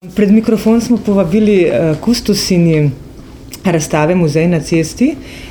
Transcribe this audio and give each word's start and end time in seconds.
Pred 0.00 0.30
mikrofon 0.32 0.80
smo 0.80 0.96
povabili 0.96 1.66
uh, 1.68 1.96
kustosinji 2.00 2.90
razstave 3.64 4.14
Muzej 4.14 4.46
na 4.48 4.60
cesti, 4.60 5.10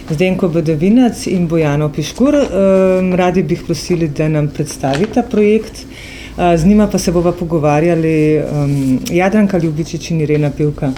Zdenko 0.10 0.48
Badovinac 0.50 1.28
in 1.28 1.44
Bojano 1.48 1.92
Piškur. 1.94 2.36
Uh, 2.36 3.14
radi 3.16 3.44
bi 3.44 3.54
jih 3.54 3.62
prosili, 3.68 4.08
da 4.08 4.30
nam 4.30 4.48
predstavita 4.48 5.22
projekt. 5.22 5.84
Uh, 5.86 6.58
z 6.58 6.66
njima 6.66 6.88
pa 6.88 6.98
se 6.98 7.12
bova 7.12 7.32
pogovarjali 7.32 8.42
um, 8.42 9.00
Jadranka 9.12 9.58
Ljubičič 9.58 10.12
in 10.12 10.26
Irena 10.26 10.50
Pivka. 10.50 10.92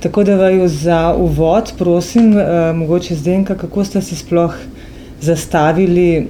Tako 0.00 0.24
da 0.24 0.36
vaju 0.36 0.68
za 0.68 1.14
uvod 1.14 1.72
prosim, 1.78 2.34
uh, 2.34 2.42
mogoče 2.74 3.14
Zdenka, 3.14 3.54
kako 3.54 3.84
ste 3.84 4.02
se 4.02 4.16
sploh 4.16 4.58
zastavili, 5.20 6.26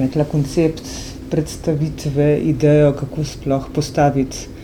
rekla, 0.00 0.24
koncept 0.24 0.82
predstavitve, 1.30 2.38
idejo, 2.38 2.92
kako 2.92 3.24
sploh 3.24 3.68
postaviti 3.74 4.55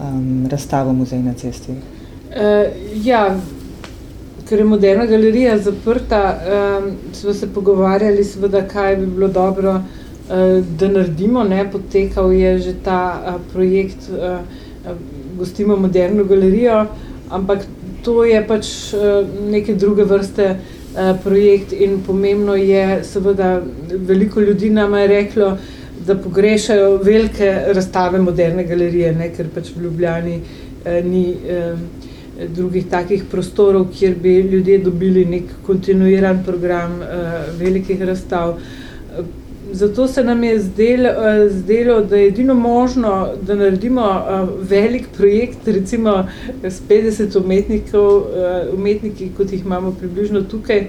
um, 0.00 0.46
razstavo 0.50 0.92
Muzej 0.92 1.22
na 1.22 1.34
cesti? 1.34 1.72
Uh, 1.72 1.76
ja, 3.04 3.36
ker 4.48 4.58
je 4.58 4.64
moderna 4.64 5.06
galerija 5.06 5.58
zaprta, 5.58 6.22
um, 6.34 6.90
smo 7.12 7.34
se 7.34 7.48
pogovarjali, 7.54 8.24
seveda, 8.24 8.62
kaj 8.68 8.96
bi 8.96 9.06
bilo 9.06 9.28
dobro, 9.28 9.74
uh, 9.74 10.66
da 10.78 10.88
naredimo. 10.88 11.44
Ne? 11.44 11.70
Potekal 11.70 12.32
je 12.32 12.58
že 12.58 12.74
ta 12.84 13.00
uh, 13.20 13.40
projekt, 13.52 14.10
uh, 14.10 14.38
gostimo 15.38 15.76
moderno 15.76 16.24
galerijo, 16.24 16.86
ampak 17.30 17.66
to 18.04 18.24
je 18.24 18.46
pač 18.46 18.66
uh, 18.94 19.26
neke 19.50 19.74
druge 19.74 20.04
vrste. 20.04 20.56
Projekt 21.22 21.72
in 21.72 22.00
pomembno 22.02 22.56
je, 22.58 23.04
seveda, 23.06 23.60
veliko 24.08 24.40
ljudi 24.40 24.70
nam 24.70 24.94
je 24.98 25.06
reklo, 25.06 25.52
da 26.06 26.16
pogrešajo 26.16 26.96
velike 26.96 27.54
razstave 27.66 28.18
moderne 28.18 28.64
galerije, 28.64 29.12
ne, 29.12 29.30
ker 29.36 29.48
pač 29.54 29.72
v 29.76 29.84
Ljubljani 29.84 30.40
eh, 30.84 31.02
ni 31.04 31.24
eh, 31.48 31.74
drugih 32.56 32.86
takih 32.90 33.24
prostorov, 33.30 33.90
kjer 33.98 34.14
bi 34.22 34.38
ljudje 34.40 34.78
dobili 34.78 35.24
nek 35.24 35.56
kontinuiran 35.66 36.44
program 36.44 37.02
eh, 37.02 37.06
velikih 37.58 38.02
razstav. 38.02 38.56
Zato 39.72 40.06
se 40.08 40.24
nam 40.24 40.44
je 40.44 40.58
zdelo, 40.60 41.08
eh, 41.08 41.48
zdelo, 41.50 42.00
da 42.00 42.16
je 42.16 42.26
edino 42.26 42.54
možno, 42.54 43.28
da 43.42 43.54
naredimo 43.54 44.02
eh, 44.02 44.46
velik 44.60 45.06
projekt, 45.16 45.68
recimo 45.68 46.26
s 46.62 46.80
50 46.88 47.44
umetnikov, 47.44 48.22
eh, 48.22 48.66
umetniki, 48.74 49.30
kot 49.36 49.52
jih 49.52 49.64
imamo 49.64 49.96
približno 50.00 50.42
tukaj, 50.42 50.86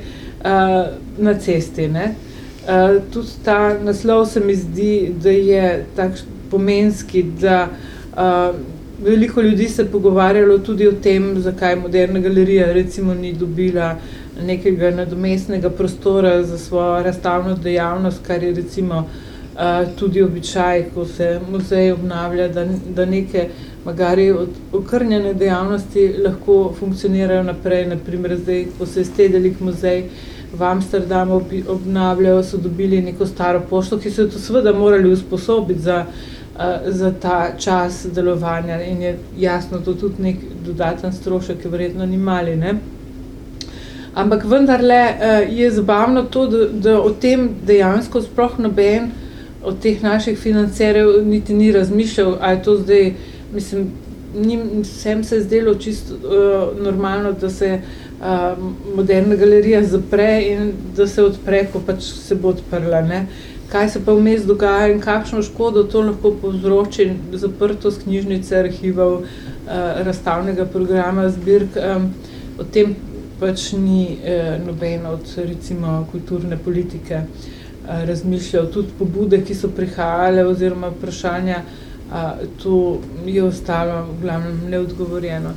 na 1.17 1.33
cesti. 1.39 1.87
Ne. 1.87 2.15
Uh, 2.61 3.01
tudi 3.13 3.27
ta 3.43 3.77
naslov 3.83 4.25
se 4.25 4.39
mi 4.39 4.55
zdi, 4.55 5.13
da 5.23 5.29
je 5.29 5.85
tako 5.95 6.15
pomenski, 6.51 7.23
da 7.23 7.67
uh, 8.13 8.55
veliko 9.03 9.41
ljudi 9.41 9.69
se 9.69 9.85
pogovarjalo 9.85 10.57
tudi 10.57 10.87
o 10.87 10.91
tem, 10.91 11.41
zakaj 11.41 11.75
moderna 11.75 12.19
galerija 12.19 12.73
recimo 12.73 13.13
ni 13.13 13.33
dobila 13.33 13.95
nekega 14.45 14.91
nadomestnega 14.91 15.69
prostora 15.69 16.43
za 16.43 16.57
svojo 16.57 17.03
razstavno 17.03 17.55
dejavnost, 17.55 18.21
kar 18.27 18.43
je 18.43 18.53
recimo 18.53 18.95
uh, 18.97 19.95
tudi 19.99 20.21
običaj, 20.21 20.85
ko 20.93 21.05
se 21.05 21.39
muzej 21.51 21.91
obnavlja, 21.91 22.47
da, 22.47 22.65
da 22.95 23.05
neke 23.05 23.47
magari 23.85 24.31
od 24.31 24.49
okrnjene 24.73 25.33
dejavnosti 25.33 26.13
lahko 26.25 26.73
funkcionirajo 26.79 27.43
naprej, 27.43 27.87
naprimer 27.87 28.37
zdaj, 28.37 28.65
ko 28.77 28.85
se 28.85 28.99
je 28.99 29.05
stedelik 29.05 29.59
muzej, 29.59 30.03
v 30.53 30.63
Amsterdamu 30.63 31.41
obnavljajo, 31.67 32.43
so 32.43 32.57
dobili 32.57 33.01
neko 33.01 33.25
staro 33.25 33.61
pošto, 33.69 33.97
ki 33.97 34.11
so 34.11 34.21
jo 34.21 34.31
seveda 34.31 34.73
morali 34.73 35.11
usposobiti 35.11 35.79
za, 35.79 36.05
za 36.85 37.13
ta 37.21 37.51
čas 37.57 38.05
delovanja 38.13 38.81
in 38.83 39.01
je 39.01 39.17
jasno, 39.37 39.79
to 39.79 39.93
tudi 39.93 40.23
nek 40.23 40.35
dodaten 40.65 41.13
strošek, 41.13 41.61
ki 41.61 41.69
verjetno 41.69 42.05
ni 42.05 42.17
mali. 42.17 42.55
Ne? 42.55 42.75
Ampak 44.13 44.43
vendarle 44.45 45.01
je 45.49 45.71
zabavno 45.71 46.23
to, 46.23 46.47
da, 46.47 46.67
da 46.67 47.01
o 47.01 47.09
tem 47.09 47.49
dejansko 47.65 48.21
sploh 48.21 48.59
noben 48.59 49.11
od 49.63 49.79
teh 49.79 50.03
naših 50.03 50.39
financerjev 50.39 51.25
niti 51.25 51.53
ni 51.53 51.71
razmišljal, 51.71 52.37
a 52.41 52.51
je 52.51 52.63
to 52.63 52.75
zdaj, 52.77 53.13
mislim, 53.53 53.91
njim, 54.35 54.61
vsem 54.81 55.23
se 55.23 55.35
je 55.35 55.41
zdelo 55.41 55.75
čisto 55.75 56.13
uh, 56.13 56.83
normalno, 56.83 57.31
da 57.31 57.49
se 57.49 57.81
uh, 58.21 58.57
moderna 58.95 59.35
galerija 59.35 59.83
zapre 59.83 60.41
in 60.47 60.73
da 60.95 61.07
se 61.07 61.23
odpre, 61.23 61.65
ko 61.73 61.81
pač 61.85 62.03
se 62.03 62.35
bo 62.35 62.53
odprla. 62.55 63.01
Ne? 63.01 63.25
Kaj 63.71 63.89
se 63.89 64.01
pa 64.05 64.13
vmes 64.13 64.43
dogaja 64.45 64.91
in 64.91 64.99
kakšno 65.01 65.41
škodo 65.43 65.83
to 65.83 66.01
lahko 66.01 66.33
povzroči 66.41 67.07
zaprtost 67.39 68.03
knjižnice, 68.03 68.57
arhivov, 68.59 69.21
razstavnega 70.05 70.65
programa, 70.65 71.29
zbirk, 71.31 71.77
o 72.59 72.65
tem 72.67 72.95
pač 73.39 73.71
ni 73.73 74.17
e, 74.19 74.59
noben 74.65 75.05
od 75.07 75.23
recimo 75.37 76.01
kulturne 76.11 76.57
politike 76.57 77.23
razmišljal. 77.87 78.67
Tudi 78.73 78.93
pobude, 78.99 79.39
ki 79.41 79.55
so 79.55 79.71
prihajale 79.75 80.45
oziroma 80.45 80.91
vprašanja, 80.91 81.63
to 82.63 82.99
je 83.25 83.43
ostalo 83.43 84.03
v 84.11 84.21
glavnem 84.21 84.59
neodgovorjeno. 84.69 85.53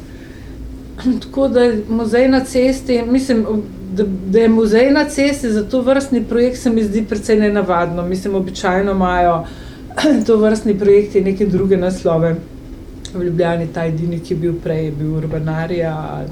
Tako 1.22 1.48
da 1.48 1.60
je 1.60 1.82
muzej 1.88 2.28
na 2.28 2.44
cesti, 2.44 3.02
mislim, 3.02 3.46
da, 3.92 4.04
da 4.26 4.38
je 4.38 4.48
muzej 4.48 4.90
na 4.90 5.04
cesti 5.08 5.50
za 5.50 5.68
to 5.68 5.80
vrstni 5.80 6.24
projekt, 6.24 6.58
se 6.58 6.70
mi 6.70 6.84
zdi 6.84 7.04
precej 7.08 7.36
nenavadno. 7.36 8.06
Mislim, 8.06 8.34
običajno 8.34 8.92
imajo 8.92 9.44
to 10.26 10.36
vrstni 10.36 10.78
projekti 10.78 11.20
neke 11.20 11.46
druge 11.46 11.76
naslove. 11.76 12.36
V 13.14 13.24
Ljubljani 13.24 13.66
ta 13.74 13.84
edini, 13.86 14.20
ki 14.20 14.34
je 14.34 14.38
bil 14.38 14.54
prej, 14.62 14.84
je 14.84 14.92
bil 14.92 15.16
urbanarija 15.16 16.08
ali 16.10 16.28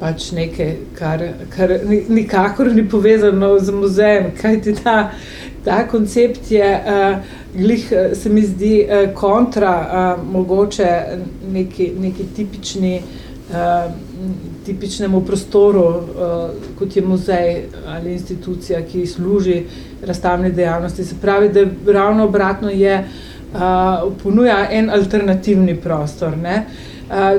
pač 0.00 0.32
nekaj, 0.32 0.72
kar, 0.98 1.22
kar 1.56 1.70
nikakor 2.08 2.72
ni 2.74 2.82
povezano 2.88 3.58
z 3.58 3.70
muzejem, 3.70 4.32
kajti 4.40 4.74
ta, 4.82 5.12
ta 5.64 5.86
koncept 5.88 6.50
je, 6.50 6.70
uh, 6.86 7.16
glih, 7.54 7.92
se 8.14 8.28
mi 8.28 8.42
zdi, 8.42 8.72
uh, 8.82 9.14
kontra 9.14 9.74
uh, 9.78 10.32
mogoče 10.32 10.88
neki, 11.52 11.92
neki 12.00 12.26
tipični 12.36 12.96
uh, 12.96 13.21
tipičnemu 14.66 15.20
prostoru, 15.20 15.86
uh, 15.86 16.04
kot 16.78 16.96
je 16.96 17.02
muzej 17.02 17.62
ali 17.86 18.12
institucija, 18.12 18.82
ki 18.82 19.06
služi 19.06 19.62
razstavni 20.06 20.52
dejavnosti. 20.52 21.04
Se 21.04 21.14
pravi, 21.20 21.48
da 21.48 21.92
ravno 21.92 22.24
obratno 22.24 22.70
je, 22.70 23.08
uh, 23.54 24.12
ponuja 24.22 24.68
en 24.70 24.90
alternativni 24.90 25.76
prostor. 25.80 26.36
Ne? 26.38 26.66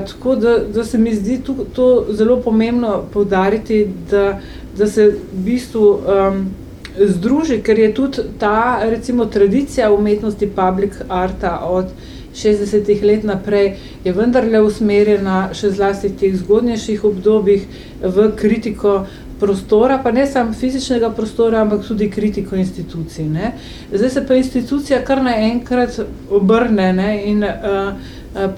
Tako 0.06 0.36
da, 0.36 0.58
da 0.58 0.84
se 0.84 0.98
mi 0.98 1.14
zdi 1.14 1.40
to, 1.42 1.54
to 1.74 2.06
zelo 2.10 2.36
pomembno 2.40 3.02
poudariti, 3.12 3.88
da, 4.10 4.40
da 4.78 4.86
se 4.86 5.06
v 5.06 5.40
bistvu 5.44 5.88
um, 5.88 6.50
združi, 6.98 7.58
ker 7.62 7.78
je 7.78 7.94
tudi 7.94 8.22
ta 8.38 8.78
recimo, 8.82 9.26
tradicija 9.26 9.92
umetnosti 9.92 10.46
public 10.46 10.94
arta 11.08 11.58
od 11.66 11.86
60 12.34 13.02
let 13.02 13.24
naprej, 13.24 13.76
je 14.04 14.12
vendarle 14.12 14.60
usmerjena 14.62 15.48
še 15.54 15.70
zlasti 15.70 16.08
v 16.08 16.18
teh 16.20 16.34
zgodnejših 16.36 17.04
obdobjih 17.04 17.66
v 18.02 18.26
kritiko 18.36 19.04
prostora, 19.40 19.98
pa 20.02 20.10
ne 20.14 20.26
samo 20.26 20.52
fizičnega 20.52 21.10
prostora, 21.14 21.62
ampak 21.62 21.86
tudi 21.86 22.10
kritiko 22.10 22.56
institucij. 22.56 23.26
Ne. 23.28 23.52
Zdaj 23.92 24.10
se 24.10 24.26
pa 24.26 24.34
institucija 24.34 25.02
kar 25.04 25.22
naenkrat 25.22 25.98
obrne 26.30 26.92
ne, 26.92 27.10
in 27.30 27.44
uh, 27.44 27.92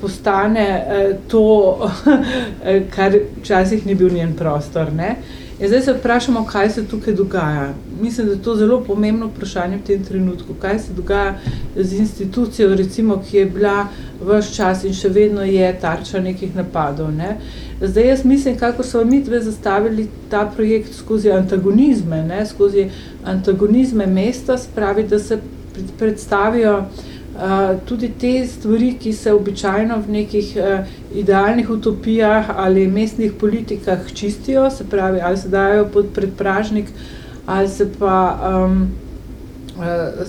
postane 0.00 0.68
uh, 0.76 1.16
to, 1.28 1.46
kar 2.96 3.18
včasih 3.40 3.86
ni 3.86 3.94
bil 3.94 4.12
njen 4.14 4.36
prostor. 4.36 4.92
Ne. 4.92 5.16
Uh, 5.16 5.45
In 5.60 5.68
zdaj 5.68 5.82
se 5.82 5.92
vprašamo, 5.92 6.44
kaj 6.44 6.70
se 6.70 6.84
tukaj 6.86 7.14
dogaja. 7.14 7.74
Mislim, 8.00 8.26
da 8.26 8.32
je 8.32 8.42
to 8.42 8.56
zelo 8.56 8.80
pomembno 8.84 9.26
vprašanje 9.26 9.76
v 9.76 9.86
tem 9.86 10.04
trenutku. 10.04 10.54
Kaj 10.60 10.78
se 10.78 10.92
dogaja 10.92 11.38
z 11.76 11.98
institucijo, 11.98 12.74
recimo, 12.76 13.22
ki 13.30 13.36
je 13.36 13.46
bila 13.46 13.86
vse 14.20 14.54
čas 14.54 14.84
in 14.84 14.92
še 14.92 15.08
vedno 15.08 15.44
je 15.48 15.70
tarča 15.80 16.20
nekih 16.20 16.52
napadov. 16.56 17.08
Ne? 17.12 17.38
Zdaj 17.80 18.08
jaz 18.08 18.24
mislim, 18.24 18.58
kako 18.58 18.82
so 18.84 19.04
mi 19.04 19.22
dve 19.22 19.40
zastavili 19.40 20.08
ta 20.30 20.44
projekt 20.56 20.94
skozi 20.94 21.32
antagonizme, 21.32 22.22
ne? 22.22 22.46
skozi 22.46 22.90
antagonizme 23.24 24.06
mesta, 24.06 24.58
spravi, 24.58 25.08
da 25.08 25.18
se 25.18 25.40
predstavijo 25.98 26.82
tudi 27.84 28.10
te 28.20 28.46
stvari, 28.46 28.94
ki 29.00 29.12
se 29.12 29.32
običajno 29.32 29.98
v 30.06 30.12
nekih 30.12 30.56
uh, 30.56 30.86
idealnih 31.14 31.70
utopijah 31.70 32.50
ali 32.56 32.86
mestnih 32.86 33.32
politikah 33.32 34.12
čistijo, 34.14 34.70
se 34.70 34.84
pravi, 34.84 35.20
ali 35.20 35.36
se 35.36 35.48
dajo 35.48 35.88
pod 35.92 36.06
predpražnik, 36.14 36.86
ali 37.46 37.68
se 37.68 37.90
pa 37.98 38.38
um, 38.66 38.88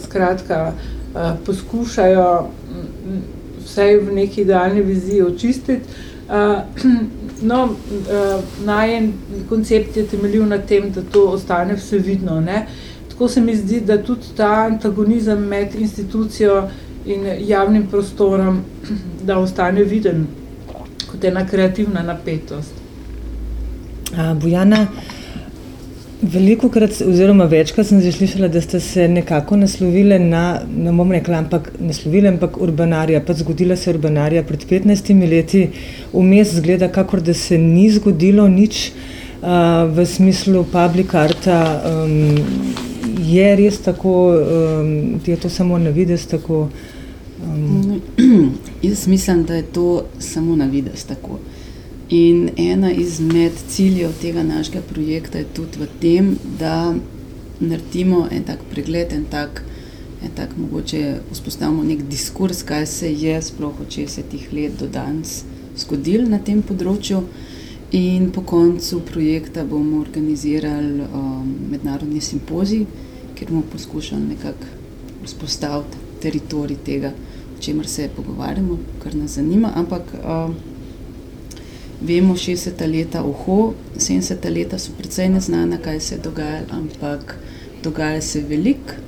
skratka 0.04 0.74
poskušajo 1.46 2.48
vse 3.64 3.98
v 3.98 4.14
neki 4.14 4.42
idealni 4.42 4.82
viziji 4.82 5.22
očistiti. 5.22 5.82
No, 7.42 7.70
najen 8.66 9.14
koncept 9.50 9.98
je 9.98 10.08
temeljil 10.08 10.46
na 10.46 10.58
tem, 10.58 10.90
da 10.92 11.02
to 11.02 11.28
ostane 11.30 11.76
vse 11.78 11.98
vidno. 11.98 12.40
Ne? 12.42 12.66
Tako 13.10 13.28
se 13.28 13.42
mi 13.42 13.56
zdi, 13.56 13.80
da 13.82 13.98
tudi 14.04 14.34
ta 14.38 14.50
antagonizem 14.66 15.44
med 15.46 15.76
institucijo 15.76 16.64
in 17.08 17.28
javnim 17.48 17.88
prostorom, 17.88 18.62
da 19.24 19.40
ostane 19.40 19.84
viden. 19.84 20.28
kot 21.08 21.24
ena 21.24 21.46
kreativna 21.48 22.04
napetost. 22.04 22.74
A, 24.18 24.34
Bojana, 24.34 24.88
veliko 26.22 26.70
krat, 26.70 26.98
oziroma 27.06 27.46
večkrat 27.52 27.88
sem 27.88 28.02
že 28.02 28.12
slišala, 28.12 28.50
da 28.52 28.62
ste 28.62 28.80
se 28.84 29.08
nekako 29.08 29.58
naslovili 29.62 30.20
na, 30.20 30.62
ne 30.68 30.92
bom 30.92 31.12
rekla, 31.12 31.40
ampak 31.44 31.72
naslovili, 31.80 32.28
ampak 32.28 32.58
urbanarija, 32.62 33.22
pa 33.24 33.34
zgodila 33.34 33.76
se 33.76 33.90
urbanarija 33.94 34.44
pred 34.44 34.66
15 34.70 35.30
leti, 35.32 35.70
vmes 36.14 36.56
zgleda, 36.60 36.92
kakor 36.92 37.22
da 37.22 37.34
se 37.34 37.58
ni 37.58 37.90
zgodilo 37.92 38.48
nič 38.48 38.92
a, 39.42 39.88
v 39.88 40.06
smislu 40.06 40.66
public 40.74 41.16
arta. 41.16 41.62
Um, 41.86 42.86
je 43.28 43.48
res 43.56 43.80
tako, 43.84 44.14
um, 44.36 45.20
je 45.26 45.36
to 45.36 45.50
samo 45.50 45.78
na 45.78 45.90
vides 45.90 46.28
tako? 46.28 46.68
Um. 47.44 48.02
Jaz 48.82 49.08
mislim, 49.08 49.44
da 49.44 49.56
je 49.56 49.64
to 49.64 50.06
samo 50.20 50.56
na 50.56 50.66
vides 50.66 51.04
tako. 51.04 51.40
In 52.10 52.50
ena 52.58 52.92
izmed 52.92 53.52
ciljev 53.70 54.12
tega 54.22 54.44
našega 54.44 54.82
projekta 54.82 55.38
je 55.38 55.46
tudi 55.54 55.80
v 55.80 55.88
tem, 56.02 56.38
da 56.60 56.96
naredimo 57.60 58.28
en 58.32 58.44
tak 58.44 58.60
pregled, 58.72 59.14
en 59.14 59.26
tak, 59.32 59.64
en 60.24 60.32
tak 60.36 60.58
mogoče 60.58 61.18
vzpostavimo 61.32 61.84
nek 61.84 62.04
diskurs, 62.04 62.64
kaj 62.64 62.86
se 62.86 63.14
je 63.14 63.42
sploh 63.42 63.82
od 63.82 63.88
60 63.88 64.54
let 64.54 64.80
do 64.80 64.88
danes 64.88 65.44
zgodilo 65.78 66.30
na 66.30 66.40
tem 66.40 66.62
področju. 66.62 67.22
In 67.92 68.32
po 68.36 68.42
koncu 68.42 69.00
projekta 69.08 69.64
bomo 69.66 70.02
organizirali 70.02 71.06
um, 71.08 71.54
mednarodni 71.72 72.22
simpozij, 72.22 72.84
kjer 73.36 73.52
bomo 73.52 73.64
poskušali 73.72 74.34
nekako 74.34 74.76
vzpostaviti 75.24 76.07
teritorij 76.22 76.78
tega, 76.86 77.12
o 77.58 77.62
čemer 77.62 77.88
se 77.88 78.10
pogovarjamo, 78.16 78.78
kar 79.04 79.16
nas 79.16 79.36
zanima. 79.36 79.72
Ampak 79.76 80.14
uh, 80.14 80.54
vemo, 82.02 82.36
60 82.36 82.86
leta, 82.92 83.24
oho, 83.24 83.74
70 83.98 84.50
leta 84.54 84.80
so 84.80 84.92
precej 84.98 85.30
neznana, 85.30 85.78
kaj 85.78 86.00
se 86.00 86.16
je 86.16 86.22
dogajalo, 86.24 86.66
ampak 86.72 87.38
dogajalo 87.84 88.22
se 88.22 88.40
je 88.40 88.46
veliko. 88.46 89.04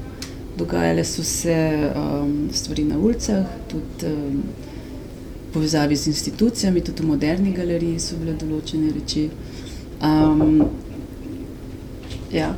Dogajale 0.57 1.03
so 1.03 1.23
se 1.23 1.91
um, 1.95 2.49
stvari 2.53 2.83
na 2.83 2.97
ulicah, 2.97 3.45
tudi 3.67 4.05
um, 4.05 4.43
povezavi 5.53 5.95
z 5.95 6.07
institucijami, 6.07 6.81
tudi 6.81 7.03
v 7.03 7.07
moderni 7.07 7.53
galeriji 7.53 7.99
so 7.99 8.17
bile 8.19 8.35
določene 8.35 8.91
reči. 8.91 9.29
Um, 10.03 10.65
ja, 12.33 12.51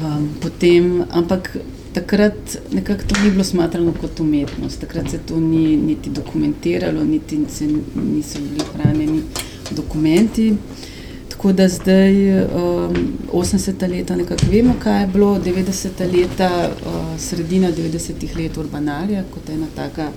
Um, 0.00 0.32
potem, 0.40 1.04
ampak 1.12 1.60
takrat 1.94 2.58
nekako 2.72 3.02
to 3.08 3.22
ni 3.24 3.30
bilo 3.30 3.44
smatrano 3.44 3.92
kot 4.00 4.20
umetnost, 4.20 4.80
takrat 4.80 5.10
se 5.10 5.18
to 5.18 5.40
ni 5.40 5.76
niti 5.76 6.10
dokumentiralo, 6.10 7.04
niti 7.04 7.38
se 7.48 7.66
niso 7.94 8.38
bili 8.38 8.64
hranjeni 8.74 9.22
dokumenti. 9.70 10.54
Tako 11.28 11.52
da 11.52 11.68
zdaj, 11.68 12.42
um, 12.42 12.94
80-ta 13.32 13.86
leta, 13.86 14.16
nekako 14.16 14.46
vemo, 14.50 14.74
kaj 14.82 15.00
je 15.00 15.06
bilo, 15.06 15.38
90-ta 15.44 16.04
leta, 16.04 16.70
uh, 16.86 17.20
sredina 17.20 17.70
90-ih 17.72 18.36
let 18.36 18.58
urbanarja, 18.58 19.24
kot 19.34 19.48
ena 19.48 19.66
taka 19.74 20.10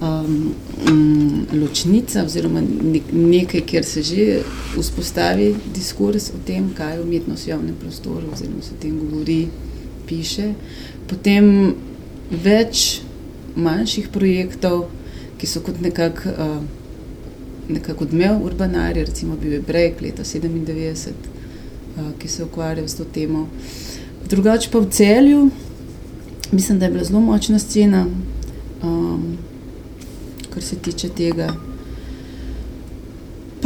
um, 0.00 0.54
um, 0.90 1.46
ločnica, 1.52 2.24
oziroma 2.24 2.60
nek, 2.82 3.12
nekaj, 3.12 3.60
kjer 3.60 3.84
se 3.84 4.02
že 4.02 4.26
vzpostavi 4.78 5.54
diskurs 5.74 6.30
o 6.30 6.42
tem, 6.46 6.72
kaj 6.74 6.96
je 6.96 7.02
umetnost 7.02 7.46
v 7.46 7.50
javnem 7.50 7.76
prostoru, 7.80 8.26
oziroma 8.32 8.62
se 8.62 8.74
o 8.74 8.82
tem 8.82 8.98
govori, 8.98 9.46
piše. 10.06 10.52
Potem 11.10 11.74
več 12.30 13.00
manjših 13.56 14.08
projektov, 14.12 14.86
ki 15.38 15.46
so 15.46 15.62
kot 15.64 15.80
nekako 15.80 16.32
uh, 16.32 16.58
nekak 17.68 18.00
odmev 18.00 18.44
urbanarja, 18.46 19.04
recimo 19.04 19.36
bil 19.36 19.52
je 19.52 19.60
Break 19.60 20.00
leta 20.00 20.24
97, 20.24 21.10
uh, 21.96 22.12
ki 22.18 22.28
se 22.28 22.44
ukvarjal 22.44 22.88
s 22.88 22.98
to 22.98 23.04
temo. 23.04 23.48
Drugače 24.28 24.70
pa 24.70 24.78
v 24.82 24.90
celju, 24.90 25.50
mislim, 26.52 26.78
da 26.78 26.86
je 26.86 26.92
bila 26.92 27.04
zelo 27.04 27.20
močna 27.20 27.58
scena. 27.58 28.06
Um, 28.82 29.36
kar 30.50 30.62
se 30.62 30.76
tiče 30.76 31.08
tega. 31.08 31.54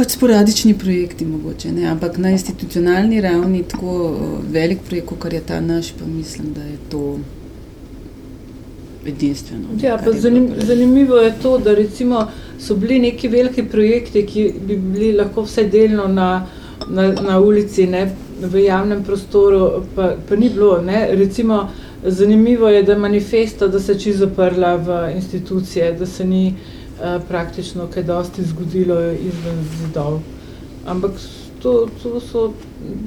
Pač 0.01 0.15
sporadični 0.15 0.71
projekti, 0.73 1.25
mogoče, 1.29 1.71
ne? 1.71 1.83
ampak 1.85 2.15
na 2.17 2.31
institucionalni 2.33 3.19
ravni, 3.21 3.59
tako 3.69 4.15
velik 4.49 4.79
projekt, 4.87 5.11
kot 5.19 5.33
je 5.33 5.41
ta 5.45 5.59
naš, 5.61 5.91
pa 5.99 6.05
mislim, 6.09 6.47
da 6.55 6.61
je 6.61 6.77
to 6.89 7.19
edinstveno. 9.05 9.77
Ja, 9.81 9.99
zanim, 10.17 10.47
zanimivo 10.57 11.17
je 11.21 11.35
to, 11.43 11.57
da 11.57 11.75
so 12.59 12.75
bili 12.75 12.99
neki 12.99 13.27
veliki 13.27 13.63
projekti, 13.63 14.25
ki 14.25 14.53
bi 14.67 14.77
bili 14.77 15.13
lahko 15.13 15.45
vse 15.45 15.67
delno 15.69 16.07
na, 16.07 16.47
na, 16.89 17.07
na 17.21 17.39
ulici, 17.39 17.85
ne? 17.87 18.09
v 18.41 18.65
javnem 18.65 19.03
prostoru, 19.03 19.83
pa, 19.95 20.15
pa 20.29 20.35
ni 20.35 20.49
bilo. 20.49 20.81
Recimo, 21.09 21.69
zanimivo 22.03 22.69
je, 22.69 22.83
da 22.83 22.97
manifesta, 22.97 23.67
da 23.67 23.79
se 23.79 23.91
je 23.91 23.99
čisto 23.99 24.25
zaprla 24.25 24.75
v 24.75 25.11
institucije, 25.15 25.93
da 25.93 26.05
se 26.05 26.25
ni. 26.25 26.55
Eh, 27.03 27.19
praktično 27.27 27.87
kaj 27.87 28.03
dosti 28.03 28.43
zgodilo 28.43 29.01
izven 29.11 29.63
zidov. 29.77 30.19
Ampak 30.85 31.11
to, 31.61 31.87
to 32.03 32.19
so 32.19 32.53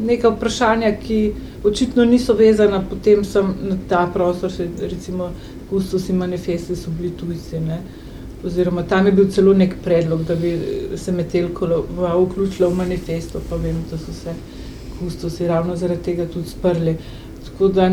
neka 0.03 0.33
vprašanja, 0.35 0.91
ki 1.03 1.19
očitno 1.65 2.05
niso 2.05 2.35
vezana 2.35 2.81
potem 2.91 3.23
sem 3.25 3.53
na 3.63 3.77
ta 3.89 4.01
prostor, 4.15 4.51
še 4.51 4.67
recimo 4.81 5.29
kustos 5.71 6.09
in 6.11 6.19
manifesti 6.19 6.75
so 6.77 6.91
bili 6.91 7.13
tujci, 7.21 7.61
ne. 7.61 7.79
Oziroma 8.45 8.83
tam 8.83 9.07
je 9.07 9.13
bil 9.13 9.31
celo 9.31 9.55
nek 9.55 9.77
predlog, 9.85 10.27
da 10.27 10.35
bi 10.35 10.57
se 10.99 11.13
Metelkova 11.13 12.17
vključila 12.19 12.73
v 12.73 12.81
manifesto, 12.83 13.43
pa 13.49 13.57
vem, 13.63 13.79
da 13.91 13.99
so 13.99 14.13
se 14.13 14.35
kustosi 14.99 15.47
ravno 15.47 15.77
zaradi 15.77 16.03
tega 16.03 16.27
tudi 16.27 16.51
sprli. 16.51 16.97
Tako 17.47 17.69
da 17.69 17.89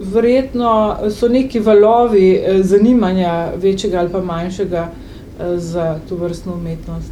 verjetno 0.00 0.98
so 1.10 1.28
neki 1.28 1.60
valovi 1.60 2.34
eh, 2.34 2.62
zanimanja 2.62 3.52
večjega 3.56 3.98
ali 3.98 4.12
pa 4.12 4.22
manjšega 4.22 4.90
eh, 4.90 5.58
za 5.58 5.98
to 6.08 6.16
vrstno 6.16 6.54
umetnost. 6.54 7.10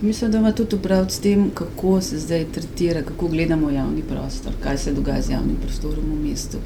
Mislim, 0.00 0.30
da 0.30 0.38
ima 0.38 0.52
tudi 0.52 0.76
upraviti 0.76 1.14
s 1.14 1.20
tem, 1.20 1.50
kako 1.54 2.00
se 2.00 2.18
zdaj 2.18 2.44
tretira, 2.52 3.02
kako 3.02 3.28
gledamo 3.28 3.70
javni 3.70 4.02
prostor, 4.02 4.52
kaj 4.60 4.78
se 4.78 4.92
dogaja 4.92 5.22
z 5.22 5.30
javnim 5.30 5.56
prostorom 5.62 6.04
v 6.04 6.28
mestu. 6.28 6.58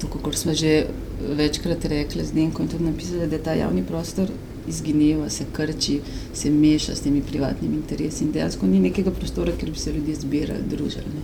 Tako 0.00 0.18
kot 0.18 0.34
smo 0.34 0.54
že 0.54 0.86
večkrat 1.36 1.84
rekli 1.84 2.24
z 2.24 2.32
Denko 2.32 2.62
in 2.62 2.68
tudi 2.68 2.84
napisali, 2.84 3.26
da 3.26 3.36
je 3.36 3.42
ta 3.42 3.52
javni 3.52 3.82
prostor 3.82 4.28
izgineva, 4.68 5.28
se 5.30 5.44
krči, 5.52 6.00
se 6.34 6.50
meša 6.50 6.94
s 6.94 7.00
temi 7.00 7.22
privatnimi 7.22 7.76
interesi 7.76 8.24
in 8.24 8.32
dejansko 8.32 8.66
ni 8.66 8.80
nekega 8.80 9.10
prostora, 9.10 9.52
kjer 9.52 9.70
bi 9.70 9.78
se 9.78 9.92
ljudje 9.92 10.14
zbirali, 10.14 10.68
družili. 10.70 11.22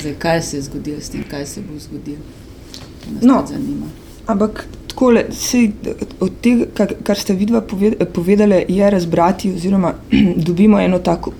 Zdaj, 0.00 0.14
kaj 0.18 0.42
se 0.42 0.56
je 0.56 0.62
zgodilo 0.62 1.00
s 1.00 1.10
tem, 1.10 1.24
kaj 1.30 1.46
se 1.46 1.60
bo 1.60 1.78
zgodilo? 1.78 2.18
No, 3.20 3.44
ampak 4.26 4.66
takole, 5.00 5.24
sej, 5.32 5.70
od 6.20 6.32
tega, 6.42 6.66
kar, 6.74 6.94
kar 7.02 7.18
ste 7.18 7.34
vidva 7.34 7.60
povedali, 8.14 8.64
je 8.68 8.90
razbrati, 8.90 9.52
oziroma 9.56 9.94
dobimo 10.48 10.80
eno 10.80 10.98
tako 10.98 11.32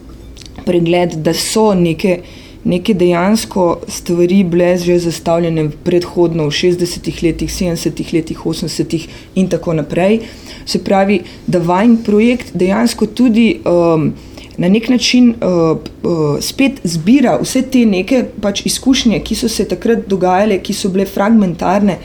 pregled, 0.67 1.17
da 1.25 1.35
so 1.35 1.75
neke, 1.75 2.21
neke 2.65 2.95
dejansko 2.95 3.81
stvari 3.89 4.45
bile 4.45 4.77
že 4.79 4.99
zastavljene 4.99 5.71
predhodno 5.85 6.47
v 6.49 6.57
60-ih 6.57 7.23
letih, 7.23 7.51
70-ih 7.51 8.15
letih, 8.15 8.39
80-ih 8.39 9.09
in 9.35 9.49
tako 9.49 9.75
naprej. 9.75 10.21
Se 10.67 10.85
pravi, 10.85 11.23
da 11.47 11.59
vajen 11.59 12.03
projekt 12.05 12.53
dejansko 12.55 13.07
tudi. 13.07 13.61
Um, 13.65 14.13
na 14.61 14.69
nek 14.69 14.89
način 14.93 15.31
uh, 15.31 15.79
uh, 16.03 16.41
spet 16.41 16.81
zbira 16.85 17.39
vse 17.41 17.63
te 17.73 17.85
neke 17.89 18.25
pač 18.45 18.61
izkušnje, 18.69 19.23
ki 19.25 19.35
so 19.35 19.49
se 19.49 19.65
takrat 19.69 20.05
dogajale, 20.09 20.59
ki 20.61 20.77
so 20.77 20.91
bile 20.93 21.07
fragmentarne, 21.09 21.97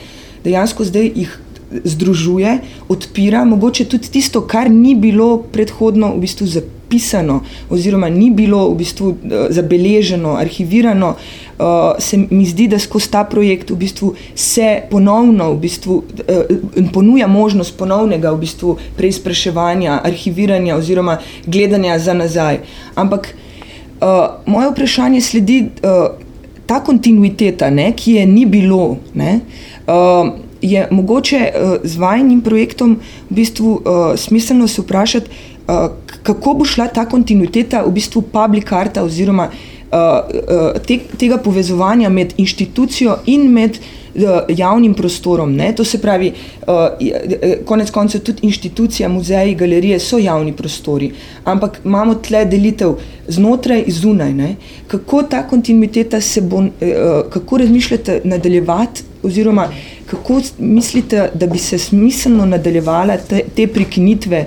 dejansko 0.44 0.86
zdaj 0.88 1.10
jih 1.14 1.34
združuje, 1.84 2.58
odpira, 2.88 3.44
mogoče 3.44 3.84
tudi 3.92 4.08
tisto, 4.14 4.40
kar 4.48 4.70
ni 4.70 4.94
bilo 4.94 5.42
predhodno 5.52 6.14
v 6.14 6.24
bistvu 6.24 6.46
zapisano, 6.46 6.75
oziroma 7.70 8.08
ni 8.08 8.30
bilo 8.30 8.70
v 8.70 8.76
bistvu 8.76 9.08
uh, 9.08 9.16
zabeleženo, 9.50 10.36
arhivirano. 10.36 11.14
Uh, 11.58 11.64
se 11.98 12.18
mi 12.30 12.44
zdi, 12.44 12.68
da 12.68 12.78
skozi 12.78 13.10
ta 13.10 13.24
projekt 13.24 13.70
v 13.70 13.76
bistvu 13.76 14.14
se 14.34 14.82
ponovno 14.90 15.52
v 15.52 15.58
bistvu, 15.58 15.96
uh, 15.96 16.90
ponuja 16.92 17.26
možnost 17.26 17.78
ponovnega 17.78 18.30
v 18.30 18.38
bistvu 18.40 18.76
preizpraševanja, 18.96 20.00
arhiviranja 20.04 20.76
oziroma 20.76 21.18
gledanja 21.46 21.98
za 21.98 22.14
nazaj. 22.14 22.60
Ampak 22.94 23.34
moje 24.46 24.68
vprašanje 24.70 25.20
sledi 25.20 25.70
ta 26.66 26.82
kontinuiteta, 26.84 27.70
ne, 27.70 27.92
ki 27.96 28.12
je 28.12 28.26
ni 28.26 28.44
bilo. 28.46 28.98
Ne, 29.14 29.40
je 30.60 30.88
mogoče 30.90 31.40
z 31.84 31.96
vajnim 31.96 32.40
projektom 32.40 32.98
v 33.30 33.34
bistvu 33.34 33.70
uh, 33.72 34.16
smiselno 34.16 34.68
se 34.68 34.82
vprašati, 34.82 35.30
kako 36.22 36.54
bo 36.54 36.64
šla 36.64 36.88
ta 36.88 37.06
kontinuiteta 37.08 37.82
v 37.86 37.90
bistvu 37.90 38.22
publikarta 38.22 39.02
oziroma 39.04 39.48
uh, 39.50 40.80
te, 40.86 40.98
tega 41.18 41.38
povezovanja 41.38 42.08
med 42.08 42.34
inštitucijo 42.38 43.18
in 43.26 43.50
med 43.52 43.78
javnim 44.48 44.94
prostorom. 44.94 45.52
Ne? 45.52 45.72
To 45.76 45.84
se 45.84 45.98
pravi, 46.00 46.32
konec 47.64 47.90
koncev 47.90 48.20
tudi 48.24 48.46
inštitucija, 48.46 49.08
muzeji, 49.08 49.54
galerije 49.54 49.98
so 50.00 50.18
javni 50.18 50.52
prostori, 50.56 51.10
ampak 51.44 51.80
imamo 51.84 52.14
tle 52.14 52.44
delitev 52.44 52.94
znotraj 53.28 53.84
in 53.86 53.92
zunaj. 53.92 54.32
Ne? 54.34 54.54
Kako 54.86 55.22
ta 55.22 55.42
kontinuiteta 55.48 56.20
se 56.20 56.40
bo, 56.40 56.62
kako 57.30 57.58
razmišljate 57.58 58.20
nadaljevati, 58.24 59.02
oziroma 59.22 59.68
kako 60.06 60.40
mislite, 60.58 61.30
da 61.34 61.46
bi 61.46 61.58
se 61.58 61.78
smiselno 61.78 62.46
nadaljevala 62.46 63.16
te, 63.16 63.42
te 63.56 63.66
prekinitve? 63.66 64.46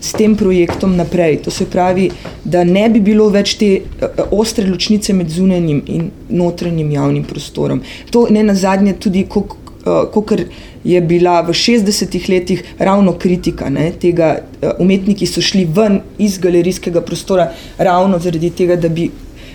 S 0.00 0.12
tem 0.12 0.36
projektom 0.36 0.96
naprej. 0.96 1.42
To 1.44 1.50
se 1.50 1.66
pravi, 1.66 2.10
da 2.44 2.64
ne 2.64 2.88
bi 2.88 3.00
bilo 3.00 3.28
več 3.34 3.56
te 3.58 3.70
uh, 3.80 4.24
ostre 4.30 4.66
ločnice 4.68 5.12
med 5.12 5.30
zunanjim 5.30 5.82
in 5.86 6.10
notranjim 6.28 6.90
javnim 6.90 7.24
prostorom. 7.24 7.82
To 8.14 8.26
ne 8.30 8.42
na 8.42 8.54
zadnje 8.54 8.94
tudi, 9.00 9.24
kot 9.28 9.56
uh, 9.84 10.44
je 10.84 11.00
bila 11.00 11.40
v 11.42 11.52
60-ih 11.52 12.28
letih 12.28 12.64
ravno 12.78 13.16
kritika 13.18 13.70
ne, 13.70 13.90
tega, 14.00 14.36
uh, 14.62 14.70
umetniki 14.78 15.26
so 15.26 15.42
šli 15.42 15.64
ven 15.64 16.00
iz 16.18 16.38
galerijskega 16.38 17.02
prostora 17.02 17.50
ravno 17.78 18.18
zaradi 18.18 18.50
tega, 18.50 18.76
da 18.76 18.88
bi 18.88 19.10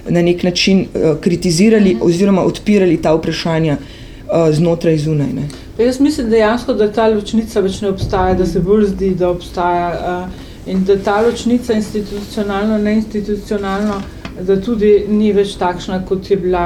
na 0.10 0.20
nek 0.22 0.42
način 0.44 0.82
kritizirali 1.24 1.94
oziroma 2.04 2.44
odpirali 2.44 2.98
ta 3.02 3.14
vprašanja 3.16 3.78
uh, 3.80 4.03
znotraj 4.52 4.94
in 4.94 5.00
zunaj. 5.00 5.34
Ne. 5.34 5.48
Pa 5.78 5.84
jaz 5.84 6.00
mislim 6.00 6.30
dejansko, 6.30 6.74
da 6.74 6.92
ta 6.92 7.08
ločnica 7.08 7.62
več 7.62 7.82
ne 7.82 7.90
obstaja, 7.90 8.34
da 8.38 8.46
se 8.46 8.60
bolj 8.60 8.88
zdi, 8.94 9.14
da 9.20 9.30
obstaja 9.30 9.88
uh, 9.94 10.42
in 10.70 10.84
da 10.86 10.98
ta 10.98 11.22
ločnica 11.22 11.74
institucionalno, 11.74 12.78
neinstitucionalno, 12.78 14.02
da 14.42 14.58
tudi 14.62 14.94
ni 15.10 15.32
več 15.34 15.56
takšna, 15.60 16.04
kot 16.10 16.32
je 16.32 16.38
bila 16.38 16.66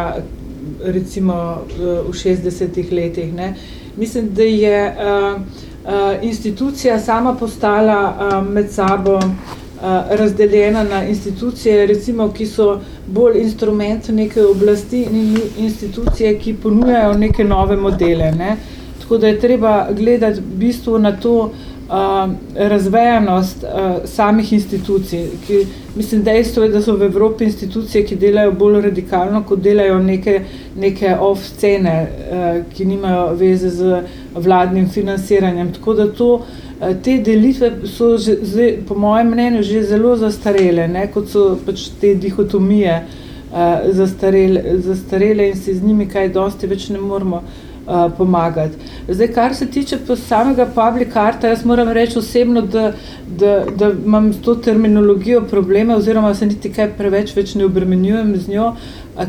recimo 0.83 1.35
uh, 1.57 1.85
v 2.07 2.15
60-ih 2.15 2.91
letih. 2.91 3.33
Ne. 3.33 3.53
Mislim, 3.97 4.29
da 4.33 4.43
je 4.43 4.95
institucija 6.21 6.99
sama 6.99 7.31
postala 7.35 8.41
med 8.45 8.69
sabo 8.71 9.19
razdeljena 10.09 10.83
na 10.83 11.03
institucije, 11.07 11.85
recimo, 11.85 12.27
ki 12.31 12.45
so 12.45 12.79
bolj 13.07 13.39
instrument 13.41 14.09
neke 14.09 14.45
oblasti 14.45 15.01
in 15.11 15.37
institucije, 15.57 16.39
ki 16.39 16.53
ponujajo 16.63 17.13
neke 17.17 17.43
nove 17.43 17.75
modele. 17.75 18.31
Ne. 18.31 18.57
Tako 18.99 19.17
da 19.17 19.27
je 19.27 19.39
treba 19.39 19.87
gledati 19.91 20.39
v 20.39 20.59
bistvu 20.59 20.99
na 20.99 21.11
to 21.11 21.35
uh, 21.37 21.51
razvejanost 22.55 23.63
uh, 23.63 23.95
samih 24.05 24.53
institucij. 24.53 25.25
Ki, 25.47 25.65
mislim, 25.95 26.23
dejstvo 26.23 26.63
je, 26.63 26.69
da 26.69 26.81
so 26.81 26.95
v 26.95 27.07
Evropi 27.07 27.45
institucije, 27.45 28.03
ki 28.05 28.15
delajo 28.15 28.51
bolj 28.51 28.81
radikalno, 28.81 29.43
kot 29.47 29.63
delajo 29.63 29.99
neke, 30.03 30.41
neke 30.75 31.15
off-scene, 31.19 31.97
uh, 32.03 32.61
ki 32.73 32.85
nimajo 32.85 33.33
veze 33.35 33.69
z 33.69 34.01
vladnim 34.35 34.89
financiranjem. 34.89 35.73
Tako 35.73 35.93
da 35.93 36.11
to, 36.11 36.33
uh, 36.33 36.66
te 37.03 37.17
delitve 37.25 37.71
so, 37.89 38.17
že, 38.17 38.37
zdaj, 38.41 38.73
po 38.87 38.95
mojem 38.95 39.31
mnenju, 39.31 39.63
že 39.63 39.83
zelo 39.83 40.15
zastarele, 40.17 40.87
ne? 40.87 41.07
kot 41.13 41.29
so 41.29 41.55
pač 41.65 41.87
te 42.01 42.13
dihotomije 42.15 42.99
uh, 43.01 43.87
zastarele, 43.97 44.77
zastarele 44.85 45.49
in 45.49 45.55
se 45.55 45.73
z 45.73 45.83
njimi 45.83 46.05
kaj 46.09 46.29
dosti 46.35 46.69
več 46.69 46.89
ne 46.93 47.01
moramo 47.01 47.41
uh, 47.87 48.11
pomagati. 48.17 48.77
Zdaj, 49.07 49.27
kar 49.27 49.55
se 49.55 49.65
tiče 49.65 49.97
samega 50.27 50.65
public 50.65 51.15
arta, 51.15 51.47
jaz 51.47 51.65
moram 51.65 51.89
reči 51.89 52.19
osebno, 52.19 52.61
da, 52.61 52.93
da, 53.27 53.63
da 53.75 53.91
imam 54.05 54.33
s 54.33 54.41
to 54.41 54.55
terminologijo 54.55 55.41
probleme 55.41 55.95
oziroma 55.95 56.33
se 56.35 56.45
niti 56.45 56.73
kaj 56.73 56.91
preveč 56.97 57.35
več 57.35 57.55
ne 57.55 57.65
obremenjujem 57.65 58.35
z 58.35 58.51
njo, 58.51 58.73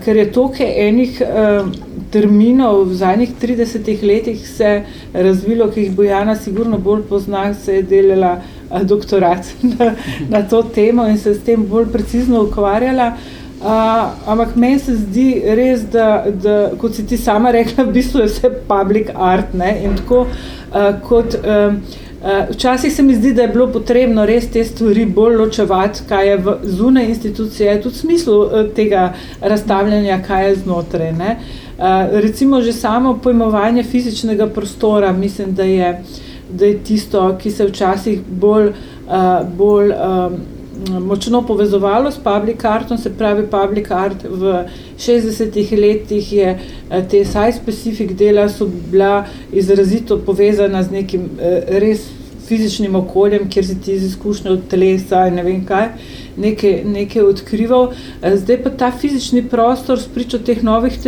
ker 0.05 0.17
je 0.17 0.33
toke 0.33 0.67
enih 0.77 1.23
uh, 1.23 1.71
terminov 2.11 2.85
v 2.91 2.95
zadnjih 2.95 3.33
30 3.43 4.05
letih 4.07 4.49
se 4.49 4.83
razvilo, 5.13 5.71
ki 5.71 5.87
jih 5.87 5.97
Bojana 5.97 6.37
sigurno 6.37 6.79
bolj 6.79 7.03
pozna, 7.09 7.55
se 7.55 7.81
je 7.81 7.83
delala 7.83 8.39
uh, 8.39 8.83
doktorat 8.83 9.55
na, 9.79 9.95
na 10.29 10.43
to 10.43 10.63
temo 10.63 11.09
in 11.09 11.19
se 11.19 11.35
s 11.35 11.45
tem 11.45 11.67
bolj 11.67 11.93
precizno 11.93 12.43
ukvarjala. 12.49 13.13
Uh, 13.15 13.48
Uh, 13.59 14.31
ampak 14.31 14.55
meni 14.57 14.79
se 14.79 14.95
zdi 14.95 15.43
res, 15.59 15.81
da, 15.91 16.27
da 16.31 16.59
kot 16.79 16.95
si 16.95 17.03
ti 17.07 17.17
sama 17.19 17.51
rekla, 17.51 17.89
v 17.89 17.97
bistvu 17.97 18.21
je 18.23 18.29
vse 18.31 18.51
public 18.69 19.11
art. 19.15 19.55
Ne? 19.55 19.73
In 19.85 19.97
tako 19.99 20.27
uh, 20.27 20.93
kot. 21.09 21.41
Um, 21.45 21.83
Uh, 22.19 22.51
včasih 22.51 22.91
se 22.93 23.03
mi 23.03 23.15
zdi, 23.15 23.31
da 23.33 23.43
je 23.43 23.49
bilo 23.49 23.69
potrebno 23.71 24.25
res 24.27 24.49
te 24.51 24.65
stvari 24.67 25.05
bolj 25.07 25.37
ločevati, 25.39 26.01
kaj 26.09 26.29
je 26.29 26.37
v 26.43 26.55
zunaj 26.67 27.05
institucije, 27.13 27.77
tudi 27.83 27.95
v 27.95 27.99
smislu 27.99 28.39
uh, 28.41 28.65
tega 28.75 29.13
razstavljanja, 29.41 30.17
kaj 30.27 30.49
je 30.49 30.57
znotraj. 30.57 31.13
Uh, 31.13 31.85
recimo 32.19 32.59
že 32.63 32.73
samo 32.73 33.15
pojmovanje 33.23 33.85
fizičnega 33.85 34.49
prostora, 34.51 35.13
mislim, 35.13 35.55
da 35.55 35.63
je, 35.63 36.03
da 36.51 36.67
je 36.67 36.79
tisto, 36.85 37.37
ki 37.39 37.51
se 37.51 37.67
včasih 37.71 38.21
bolj, 38.27 38.73
uh, 39.07 39.47
bolj 39.55 39.95
um, 39.95 40.41
močno 40.87 41.43
povezovalo 41.47 42.11
s 42.11 42.19
public 42.19 42.65
artom, 42.65 42.99
se 42.99 43.11
pravi 43.19 43.47
public 43.47 43.91
art 43.91 44.25
v 44.25 44.65
60-ih 44.99 45.73
letih 45.79 46.33
je 46.33 46.59
eh, 46.91 47.09
te 47.11 47.25
site-specific 47.25 48.13
dela 48.13 48.49
so 48.49 48.67
bila 48.91 49.27
izrazito 49.53 50.19
povezana 50.19 50.83
z 50.83 50.91
nekim 50.91 51.31
eh, 51.41 51.79
res 51.81 52.07
fizičnim 52.49 52.97
okoljem, 52.97 53.49
kjer 53.51 53.67
si 53.67 53.77
ti 53.81 53.93
izkušnja 53.93 54.53
od 54.53 54.69
telesa 54.71 55.27
in 55.29 55.37
ne 55.39 55.45
vem 55.47 55.65
kaj, 55.67 55.89
nekaj, 56.37 56.75
nekaj 56.85 57.23
odkrival. 57.23 57.91
Eh, 58.23 58.37
zdaj 58.37 58.63
pa 58.63 58.71
ta 58.71 58.91
fizični 58.91 59.43
prostor 59.49 60.01
s 60.01 60.09
pričo 60.15 60.39
teh 60.39 60.63
novih 60.63 60.99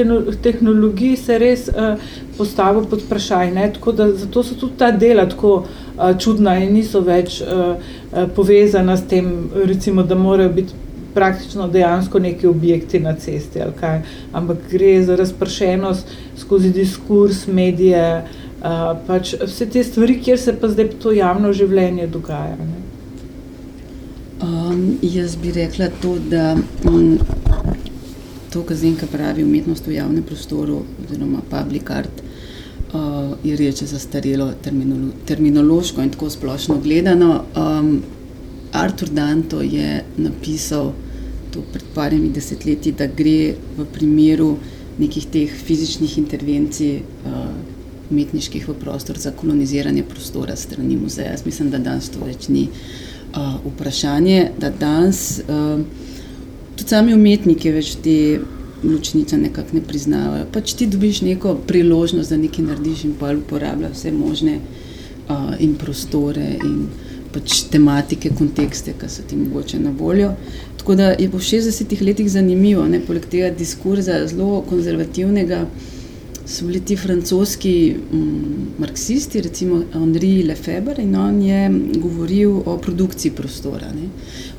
tehnologij 0.42 1.16
se 1.16 1.38
res 1.38 1.68
uh, 1.68 1.96
postavil 2.36 2.84
pod 2.90 3.02
vprašaj. 3.06 3.52
Zato 4.16 4.42
so 4.42 4.54
tudi 4.54 4.78
ta 4.78 4.90
dela 4.90 5.28
tako 5.28 5.54
uh, 5.62 6.18
čudna 6.18 6.58
in 6.58 6.74
niso 6.74 7.00
več 7.00 7.40
uh, 7.40 7.74
uh, 7.76 8.28
povezana 8.36 8.96
s 8.96 9.08
tem, 9.08 9.50
recimo, 9.64 10.02
da 10.02 10.14
morajo 10.14 10.52
biti 10.60 10.86
praktično 11.14 11.68
dejansko 11.68 12.18
neki 12.18 12.46
objekti 12.46 13.00
na 13.00 13.14
cesti 13.14 13.60
ampak 14.32 14.58
gre 14.70 15.02
za 15.02 15.16
razpršenost 15.16 16.06
skozi 16.38 16.70
diskurs, 16.70 17.46
medije, 17.46 18.22
uh, 18.60 18.92
pač 19.06 19.34
vse 19.40 19.66
te 19.66 19.84
stvari, 19.84 20.20
kjer 20.22 20.38
se 20.38 20.54
pa 20.60 20.68
zdaj 20.68 20.94
to 21.02 21.12
javno 21.16 21.52
življenje 21.56 22.06
dogaja. 22.12 22.56
Um, 24.40 24.98
jaz 25.02 25.36
bi 25.36 25.52
rekla 25.52 25.90
to, 26.00 26.14
da 26.30 26.54
um, 26.88 27.18
to, 28.52 28.62
kar 28.64 28.76
zdaj 28.76 29.10
pravi 29.12 29.44
umetnost 29.44 29.88
v 29.88 29.98
javnem 29.98 30.24
prostoru, 30.24 30.80
oziroma 31.04 31.42
public 31.50 31.90
art, 31.92 32.22
uh, 32.92 33.34
je 33.44 33.56
reče 33.56 33.86
zastarelo 33.90 34.50
terminolo 34.64 35.12
terminološko 35.28 36.02
in 36.02 36.14
tako 36.16 36.30
splošno 36.30 36.80
gledano. 36.80 37.44
Um, 37.56 38.00
Artur 38.72 39.08
Danto 39.10 39.60
je 39.60 40.04
napisal 40.16 40.92
to 41.50 41.62
pred 41.72 41.84
parimi 41.94 42.28
desetletji, 42.30 42.92
da 42.94 43.08
gre 43.10 43.56
v 43.76 43.86
primeru 43.92 44.54
nekih 45.00 45.26
teh 45.32 45.52
fizičnih 45.66 46.18
intervencij. 46.22 47.02
Uh, 47.26 47.79
umetniških 48.10 48.68
v 48.68 48.74
prostor 48.80 49.18
za 49.18 49.30
koloniziranje 49.30 50.02
prostora 50.02 50.56
strani 50.56 50.96
muzeja. 50.96 51.30
Jaz 51.30 51.46
mislim, 51.46 51.70
da 51.70 51.78
danes 51.78 52.08
to 52.10 52.24
več 52.24 52.48
ni 52.48 52.68
uh, 52.68 53.58
vprašanje, 53.66 54.50
da 54.58 54.70
danes 54.70 55.40
uh, 55.46 55.80
tudi 56.76 56.88
sami 56.88 57.14
umetniki 57.14 57.70
več 57.70 57.94
te 58.02 58.40
ločnice 58.84 59.38
nekako 59.38 59.76
ne 59.76 59.84
priznavajo. 59.86 60.48
Pač 60.52 60.72
ti 60.74 60.86
dobiš 60.86 61.22
neko 61.26 61.54
priložnost, 61.66 62.30
da 62.30 62.40
nekaj 62.40 62.64
narediš 62.64 63.04
in 63.04 63.14
pa 63.20 63.34
uporabljaš 63.36 63.96
vse 63.98 64.12
možne 64.16 64.58
uh, 64.58 65.54
in 65.60 65.76
prostore 65.78 66.54
in 66.64 66.84
pač 67.30 67.64
tematike, 67.70 68.32
kontekste, 68.34 68.94
ki 68.98 69.08
so 69.08 69.22
ti 69.28 69.36
mogoče 69.38 69.78
na 69.78 69.92
voljo. 69.98 70.32
Tako 70.80 70.94
da 70.98 71.12
je 71.12 71.28
po 71.30 71.38
60 71.38 72.02
letih 72.02 72.30
zanimivo, 72.30 72.86
ne, 72.88 73.00
poleg 73.06 73.26
tega 73.30 73.50
diskurza 73.54 74.24
zelo 74.26 74.62
konzervativnega, 74.68 75.64
so 76.50 76.66
bili 76.66 76.80
ti 76.80 76.96
francoski 76.96 77.94
um, 78.12 78.66
marksisti, 78.78 79.40
recimo 79.40 79.84
Henri 79.92 80.42
Lefebvre, 80.42 81.02
in 81.02 81.14
on 81.16 81.42
je 81.42 81.70
govoril 81.96 82.62
o 82.66 82.78
produkciji 82.78 83.32
prostora. 83.32 83.92
Ne. 83.94 84.08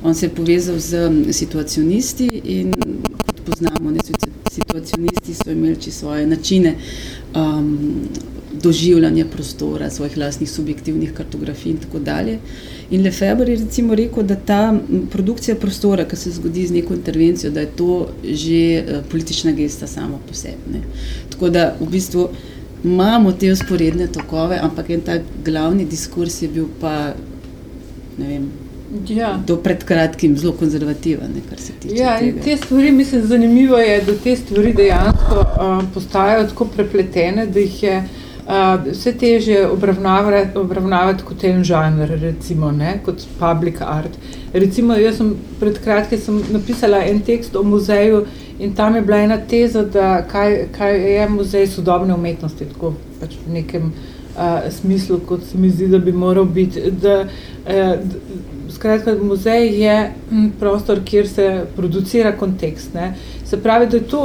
On 0.04 0.16
se 0.16 0.26
je 0.26 0.36
povezal 0.36 0.80
z 0.80 1.12
situacionisti 1.32 2.42
in 2.44 2.74
poznamo, 3.46 3.92
ne, 3.92 4.00
situacionisti 4.52 5.34
so 5.34 5.52
imeli 5.52 5.92
svoje 5.92 6.28
načine 6.28 6.76
um, 7.36 8.08
doživljanja 8.62 9.26
prostora, 9.26 9.90
svojih 9.90 10.18
lastnih 10.18 10.52
subjektivnih 10.52 11.14
kartografij 11.14 11.72
in 11.72 11.78
tako 11.78 12.00
dalje. 12.00 12.40
In 12.92 13.04
Lefebvre 13.04 13.52
je 13.52 13.58
recimo 13.58 13.96
rekel, 13.96 14.24
da 14.24 14.36
ta 14.36 14.74
produkcija 15.12 15.56
prostora, 15.56 16.06
ki 16.06 16.16
se 16.16 16.32
zgodi 16.32 16.66
z 16.68 16.76
neko 16.76 16.94
intervencijo, 16.94 17.52
da 17.52 17.64
je 17.64 17.70
to 17.76 18.08
že 18.24 18.84
uh, 18.84 19.04
politična 19.12 19.52
gesta 19.52 19.88
sama 19.88 20.18
po 20.28 20.34
sebi. 20.34 20.74
Ne. 20.74 20.82
Tako 21.30 21.50
da 21.50 21.76
v 21.80 21.88
bistvu 21.92 22.30
imamo 22.84 23.32
te 23.32 23.52
usporedne 23.52 24.08
tokove, 24.08 24.60
ampak 24.62 24.90
en 24.90 25.02
tak 25.02 25.22
glavni 25.46 25.86
diskurs 25.86 26.42
je 26.42 26.50
bil 26.50 26.68
pa, 26.82 27.14
ne 28.18 28.28
vem, 28.28 28.50
ja. 29.08 29.38
do 29.48 29.56
pred 29.58 29.84
kratkim 29.84 30.36
zelo 30.38 30.54
konzervativen, 30.60 31.40
kar 31.50 31.60
se 31.60 31.74
tiče 31.80 31.96
ja. 31.96 32.20
Te 32.44 32.58
stvari, 32.58 32.92
mislim, 32.92 33.28
zanimivo 33.28 33.78
je, 33.78 34.02
da 34.02 34.16
te 34.24 34.36
stvari 34.36 34.74
dejansko 34.74 35.40
uh, 35.40 35.84
postajajo 35.94 36.48
tako 36.48 36.66
prepletene, 36.76 37.48
da 37.48 37.60
jih 37.60 37.84
je 37.84 38.04
uh, 38.51 38.91
vse 38.91 39.13
teže 39.17 39.67
obravnavati, 39.67 40.58
obravnavati 40.58 41.24
kot 41.24 41.43
en 41.43 41.63
žanr, 41.63 42.10
recimo, 42.22 42.72
ne, 42.72 43.00
kot 43.05 43.24
public 43.39 43.81
art. 43.81 44.17
Recimo, 44.53 44.98
jaz 45.00 45.17
sem 45.22 45.36
pred 45.60 45.79
kratkim 45.84 46.41
napisala 46.51 47.03
en 47.08 47.22
tekst 47.24 47.55
o 47.55 47.63
muzeju 47.63 48.25
in 48.60 48.75
tam 48.75 48.96
je 48.96 49.01
bila 49.01 49.22
ena 49.24 49.38
teza, 49.38 49.84
da 49.84 50.22
kaj, 50.31 50.58
kaj 50.77 50.98
je 51.13 51.29
muzej 51.29 51.67
sodobne 51.67 52.13
umetnosti, 52.13 52.67
tako 52.74 52.93
pač 53.22 53.38
v 53.46 53.55
nekem 53.55 53.91
uh, 53.91 54.67
smislu, 54.70 55.22
kot 55.27 55.48
se 55.48 55.58
mi 55.58 55.70
zdi, 55.70 55.88
da 55.88 56.00
bi 56.00 56.12
moral 56.12 56.46
biti. 56.46 56.91
Da, 56.91 57.24
uh, 57.65 57.96
Skratka, 58.72 59.17
muzej 59.20 59.67
je 59.81 59.96
prostor, 60.60 61.01
kjer 61.05 61.27
se 61.27 61.48
producira 61.75 62.31
kontekst. 62.38 62.93
Ne. 62.93 63.13
Se 63.46 63.60
pravi, 63.60 63.89
da 63.91 63.98
je 63.98 64.08
to, 64.08 64.22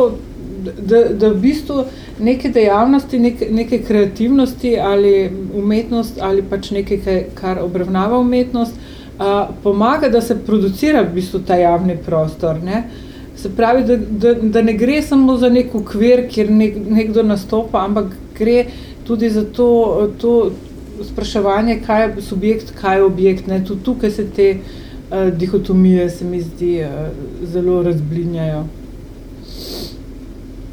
da, 0.79 1.03
da 1.13 1.29
v 1.29 1.41
bistvu 1.41 1.85
neke 2.21 2.49
dejavnosti, 2.49 3.19
neke, 3.19 3.49
neke 3.51 3.83
kreativnosti 3.83 4.77
ali 4.81 5.31
umetnost 5.55 6.21
ali 6.21 6.43
pač 6.43 6.71
nekaj, 6.71 7.25
kar 7.35 7.63
obravnava 7.63 8.19
umetnost, 8.19 8.75
a, 9.19 9.49
pomaga, 9.63 10.09
da 10.09 10.21
se 10.21 10.39
producira 10.47 11.03
v 11.03 11.15
bistvu 11.15 11.41
ta 11.47 11.57
javni 11.57 11.97
prostor. 12.07 12.63
Ne. 12.65 12.85
Se 13.37 13.51
pravi, 13.57 13.85
da, 13.85 13.97
da, 13.97 14.35
da 14.35 14.63
ne 14.63 14.73
gre 14.73 15.03
samo 15.03 15.37
za 15.37 15.49
nek 15.53 15.75
ukvir, 15.75 16.27
kjer 16.33 16.51
nek, 16.51 16.77
nekdo 16.89 17.23
nastopa, 17.23 17.85
ampak 17.85 18.15
gre 18.39 18.65
tudi 19.07 19.31
za 19.31 19.45
to, 19.45 20.11
to 20.21 20.51
spraševanje, 21.05 21.81
kaj 21.87 22.03
je 22.03 22.23
subjekt, 22.23 22.73
kaj 22.81 22.97
je 22.97 23.05
objekt. 23.05 23.47
Ne? 23.47 23.65
Tudi 23.65 23.85
tukaj 23.85 24.11
se 24.11 24.25
te 24.31 24.49
uh, 24.57 25.29
dihotomije, 25.39 26.11
se 26.11 26.25
mi 26.25 26.41
zdi, 26.41 26.81
uh, 26.85 27.47
zelo 27.53 27.83
razblinjajo. 27.83 28.65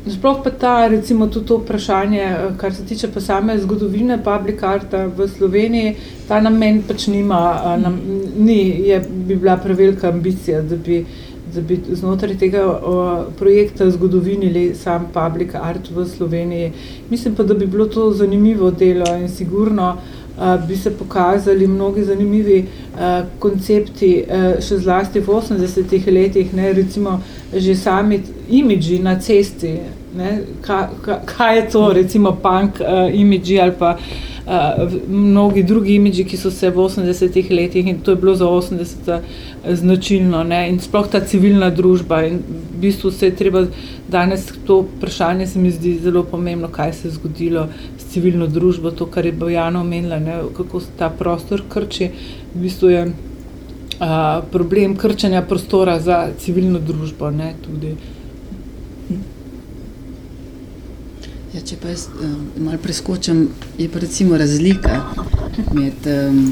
Sploh 0.03 0.43
pa 0.43 0.49
ta, 0.49 0.87
recimo, 0.87 1.27
tudi 1.27 1.45
to 1.47 1.57
vprašanje, 1.57 2.23
kar 2.57 2.73
se 2.75 2.85
tiče 2.85 3.07
pa 3.13 3.21
same 3.21 3.57
zgodovine 3.59 4.17
public 4.23 4.63
arta 4.63 5.05
v 5.07 5.27
Sloveniji, 5.27 5.93
ta 6.27 6.41
namen 6.43 6.81
pač 6.87 7.07
nima, 7.07 7.39
nam, 7.79 7.99
ni, 8.35 8.57
je, 8.87 8.99
bi 8.99 9.35
bila 9.35 9.55
prevelika 9.57 10.09
ambicija, 10.09 10.61
da 10.61 10.75
bi, 10.75 11.05
da 11.55 11.61
bi 11.61 11.79
znotraj 11.87 12.35
tega 12.37 12.65
o, 12.67 12.97
projekta 13.39 13.87
zgodovinili 13.91 14.73
sam 14.75 15.07
public 15.13 15.55
art 15.55 15.87
v 15.95 16.05
Sloveniji. 16.05 16.73
Mislim 17.09 17.35
pa, 17.35 17.43
da 17.43 17.53
bi 17.53 17.65
bilo 17.65 17.85
to 17.87 18.11
zanimivo 18.11 18.71
delo 18.71 19.07
in 19.15 19.29
sigurno 19.29 19.93
uh, 19.93 20.22
bi 20.67 20.75
se 20.77 20.91
pokazali 20.97 21.67
mnogi 21.67 22.03
zanimivi 22.03 22.65
koncepti, 23.39 24.25
še 24.61 24.77
zlasti 24.81 25.21
v 25.21 25.29
80-ih 25.29 26.07
letih, 26.09 26.53
ne, 26.53 26.71
recimo 26.73 27.19
že 27.53 27.75
sami 27.77 28.17
imidži 28.49 28.97
na 28.99 29.13
cesti, 29.21 29.75
ne, 30.17 30.31
ka, 30.61 30.89
ka, 31.05 31.19
kaj 31.25 31.57
je 31.57 31.65
to, 31.69 31.83
recimo 31.93 32.33
punk 32.41 32.81
imidži 33.13 33.59
ali 33.61 33.77
pa 33.77 33.93
uh, 33.93 34.32
mnogi 35.07 35.63
drugi 35.63 35.95
imidži, 35.95 36.23
ki 36.27 36.37
so 36.37 36.51
se 36.51 36.69
v 36.69 36.83
80-ih 36.83 37.51
letih 37.51 37.87
in 37.87 37.99
to 38.03 38.11
je 38.11 38.17
bilo 38.19 38.35
za 38.35 38.45
80 38.45 39.19
značilno 39.71 40.43
ne, 40.43 40.69
in 40.69 40.79
sploh 40.79 41.07
ta 41.07 41.21
civilna 41.23 41.69
družba 41.69 42.23
in 42.27 42.41
v 42.49 42.81
bistvu 42.81 43.11
se 43.11 43.25
je 43.25 43.35
treba 43.35 43.65
danes 44.07 44.49
to 44.65 44.81
vprašanje 44.97 45.47
se 45.47 45.59
mi 45.59 45.71
zdi 45.71 45.97
zelo 46.03 46.23
pomembno, 46.23 46.67
kaj 46.67 46.93
se 46.93 47.07
je 47.07 47.11
zgodilo 47.11 47.67
civilno 48.13 48.47
družbo, 48.47 48.91
to, 48.91 49.05
kar 49.05 49.25
je 49.25 49.31
Bojana 49.31 49.81
omenila, 49.81 50.19
ne, 50.19 50.41
kako 50.57 50.79
se 50.79 50.91
ta 50.97 51.09
prostor 51.09 51.63
krči. 51.69 52.09
V 52.53 52.59
bistvu 52.61 52.89
je 52.89 53.05
a, 53.99 54.41
problem 54.51 54.97
krčanja 54.97 55.41
prostora 55.41 55.99
za 55.99 56.27
civilno 56.37 56.79
družbo. 56.79 57.31
Ne, 57.31 57.53
tudi. 57.65 57.95
Ja, 61.53 61.61
če 61.61 61.77
pa 61.77 61.91
jaz 61.91 62.07
um, 62.17 62.47
malo 62.65 62.79
preskočim, 62.81 63.43
je 63.77 63.85
pa 63.93 63.99
recimo 64.01 64.37
razlika 64.37 65.03
med 65.77 66.07
um, 66.09 66.47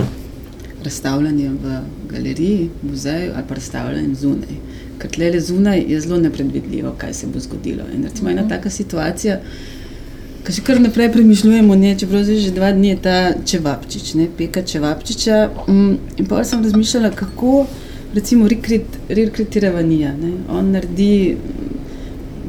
razstavljanjem 0.85 1.57
v 1.63 1.79
galeriji, 2.11 2.69
muzeju 2.85 3.31
ali 3.35 3.47
pa 3.49 3.57
razstavljanjem 3.57 4.15
zunaj. 4.15 4.59
Ker 5.01 5.09
tle 5.15 5.31
zunaj 5.41 5.81
je 5.89 6.01
zelo 6.01 6.19
nepredvidljivo, 6.21 6.93
kaj 7.01 7.13
se 7.17 7.29
bo 7.33 7.41
zgodilo. 7.41 7.87
In 7.95 8.03
recimo 8.05 8.29
ena 8.29 8.47
taka 8.47 8.69
situacija, 8.69 9.39
Kaj 10.41 10.55
še 10.57 10.61
kar 10.65 10.79
naprej 10.81 11.11
premišljujemo, 11.13 11.75
ne, 11.77 11.91
čeprav 12.01 12.23
zdaj 12.25 12.39
že 12.41 12.51
dva 12.55 12.71
dni 12.73 12.87
je 12.95 12.99
ta 13.05 13.17
čevapčič, 13.45 14.07
ne, 14.17 14.23
peka 14.37 14.63
čevapčiča. 14.65 15.35
Um, 15.69 15.99
in 16.17 16.25
pa 16.25 16.41
sem 16.45 16.63
razmišljala, 16.65 17.11
kako 17.13 17.67
recimo 18.15 18.47
rekrutiranija. 18.49 20.15
Ne, 20.17 20.31
on 20.49 20.71
naredi 20.73 21.37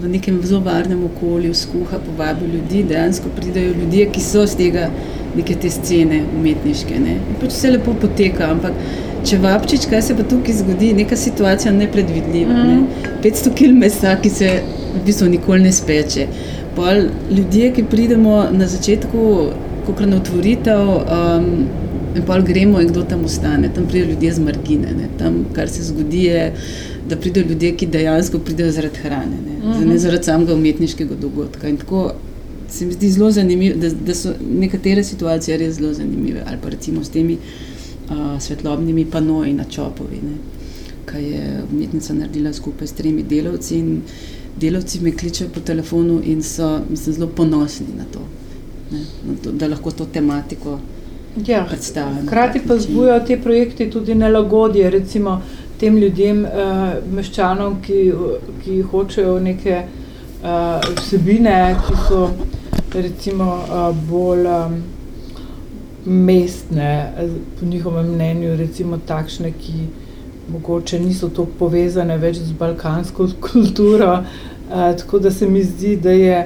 v 0.02 0.10
nekem 0.10 0.40
zelo 0.42 0.60
varnem 0.60 1.04
okolju, 1.04 1.54
skuha, 1.54 1.98
povabi 2.06 2.46
ljudi, 2.54 2.82
dejansko 2.88 3.30
pridajo 3.36 3.74
ljudje, 3.80 4.08
ki 4.12 4.20
so 4.20 4.46
z 4.46 4.58
tega 4.58 4.88
neke 5.36 5.54
te 5.54 5.70
scene 5.70 6.22
umetniške. 6.38 7.00
Ne. 7.00 7.16
Pač 7.40 7.54
vse 7.54 7.70
lepo 7.76 7.94
poteka, 8.00 8.50
ampak 8.52 8.74
čevapčič, 9.28 9.86
kaj 9.90 10.02
se 10.02 10.16
pa 10.18 10.26
tukaj 10.28 10.58
zgodi, 10.60 10.92
neka 10.98 11.16
situacija 11.16 11.72
nepredvidljiva. 11.76 12.64
Ne. 12.66 13.12
500 13.22 13.54
kg 13.58 13.78
mesa, 13.84 14.16
ki 14.22 14.30
se 14.30 14.50
v 14.92 15.04
bistvu 15.06 15.30
nikoli 15.32 15.62
ne 15.68 15.72
speče 15.72 16.26
pol 16.76 17.06
ljudje, 17.30 17.72
ki 17.76 17.84
pridemo 17.90 18.46
na 18.52 18.66
začetku, 18.68 19.28
kot 19.86 20.00
na 20.06 20.16
otvoritev, 20.16 20.88
um, 20.88 21.48
in 22.16 22.24
pa 22.26 22.38
gremo, 22.40 22.80
in 22.80 22.88
kdo 22.88 23.04
tam 23.08 23.24
ostane. 23.24 23.70
Tam 23.74 23.86
pridejo 23.86 24.10
ljudje 24.12 24.32
z 24.32 24.44
margine. 24.44 24.94
Ne. 24.96 25.08
Tam, 25.18 25.44
kar 25.52 25.68
se 25.68 25.84
zgodi, 25.84 26.24
je, 26.24 26.52
da 27.08 27.16
pridejo 27.16 27.46
ljudje, 27.48 27.76
ki 27.76 27.86
dejansko 27.86 28.38
pridejo 28.38 28.72
zaradi 28.72 28.98
hrane, 29.02 29.38
ne, 29.46 29.56
uh 29.58 29.74
-huh. 29.74 29.86
ne 29.86 29.98
zaradi 29.98 30.24
samega 30.24 30.54
umetniškega 30.54 31.14
dogodka. 31.14 31.68
In 31.68 31.76
tako 31.76 32.12
se 32.68 32.86
mi 32.86 32.92
zdi 32.92 33.10
zelo 33.10 33.30
zanimivo, 33.30 33.78
da, 33.78 33.90
da 33.90 34.14
so 34.14 34.32
nekatere 34.50 35.04
situacije 35.04 35.56
res 35.56 35.74
zelo 35.74 35.94
zanimive. 35.94 36.42
Ali 36.46 36.58
pa 36.62 36.68
recimo 36.68 37.04
s 37.04 37.08
temi 37.08 37.36
uh, 38.10 38.42
svetlobnimi 38.42 39.04
panoji 39.04 39.52
na 39.52 39.64
čopovi, 39.64 40.20
kaj 41.04 41.24
je 41.30 41.62
umetnica 41.72 42.14
naredila 42.14 42.52
skupaj 42.52 42.86
s 42.86 42.92
tremi 42.92 43.22
delavci. 43.22 43.78
In, 43.78 44.00
delavci 44.60 45.00
me 45.00 45.12
kličejo 45.16 45.50
po 45.54 45.60
telefonu 45.60 46.20
in 46.24 46.42
so 46.42 46.80
mislim, 46.90 47.14
zelo 47.14 47.26
ponosni 47.26 47.86
na 47.96 48.04
to, 48.12 48.20
ne, 48.92 48.98
na 48.98 49.34
to, 49.44 49.52
da 49.52 49.68
lahko 49.68 49.90
to 49.90 50.04
tematiko 50.04 50.78
ja. 51.46 51.66
Hkrati 52.26 52.60
pa 52.68 52.78
zbujajo 52.78 53.20
te 53.26 53.40
projekte 53.40 53.90
tudi 53.90 54.14
nelagodje, 54.14 54.90
recimo 54.90 55.42
tem 55.82 55.96
ljudem, 55.98 56.44
uh, 56.46 56.92
meščanom, 57.10 57.80
ki, 57.82 57.96
ki 58.62 58.76
hočejo 58.86 59.32
neke 59.42 59.80
uh, 59.82 60.78
vsebine, 61.00 61.56
ki 61.82 61.96
so 62.06 62.28
recimo 62.94 63.48
uh, 63.64 63.88
bolj 64.06 64.46
um, 64.46 64.76
mestne, 66.06 66.92
po 67.58 67.66
njihovem 67.66 68.14
mnenju, 68.14 68.54
recimo 68.60 69.00
takšne, 69.08 69.50
ki 69.58 69.88
mogoče 70.52 71.02
niso 71.02 71.32
tako 71.34 71.58
povezane 71.58 72.14
več 72.22 72.38
z 72.38 72.54
balkansko 72.62 73.28
kulturo. 73.50 74.14
Uh, 74.22 74.92
tako 75.02 75.18
da 75.18 75.34
se 75.34 75.50
mi 75.50 75.66
zdi, 75.66 75.96
da 75.96 76.14
je, 76.14 76.40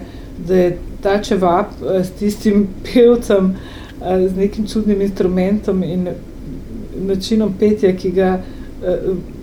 da 0.49 0.65
je 0.65 0.75
ta 1.05 1.21
čevap 1.23 1.77
uh, 1.83 2.01
s 2.01 2.17
tistim 2.17 2.71
pevcem, 2.89 3.53
uh, 3.53 4.17
z 4.25 4.33
nekim 4.37 4.65
čudnim 4.65 5.05
instrumentom 5.05 5.85
in 5.85 6.09
načinom 7.05 7.53
petja, 7.61 7.93
ki 7.93 8.17
ga 8.17 8.39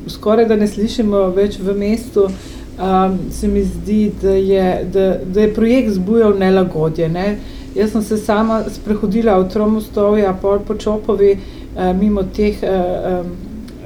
skoraj 0.08 0.46
da 0.46 0.56
ne 0.56 0.68
slišimo 0.68 1.28
več 1.36 1.58
v 1.60 1.74
mestu, 1.78 2.28
um, 2.28 3.18
se 3.32 3.48
mi 3.48 3.64
zdi, 3.64 4.12
da 4.22 4.30
je, 4.30 4.68
da, 4.94 5.08
da 5.26 5.42
je 5.42 5.54
projekt 5.54 5.92
zbujal 5.98 6.38
nelagodje. 6.40 7.10
Ne? 7.10 7.38
Jaz 7.76 7.92
sem 7.92 8.02
se 8.02 8.18
sama 8.18 8.64
sprehodila 8.70 9.40
v 9.40 9.50
Tromostovja, 9.50 10.34
pol 10.42 10.62
po 10.68 10.76
Čopovi, 10.76 11.34
uh, 11.38 11.90
mimo 11.98 12.24
teh 12.24 12.62
uh, 12.62 13.26
um, 13.26 13.36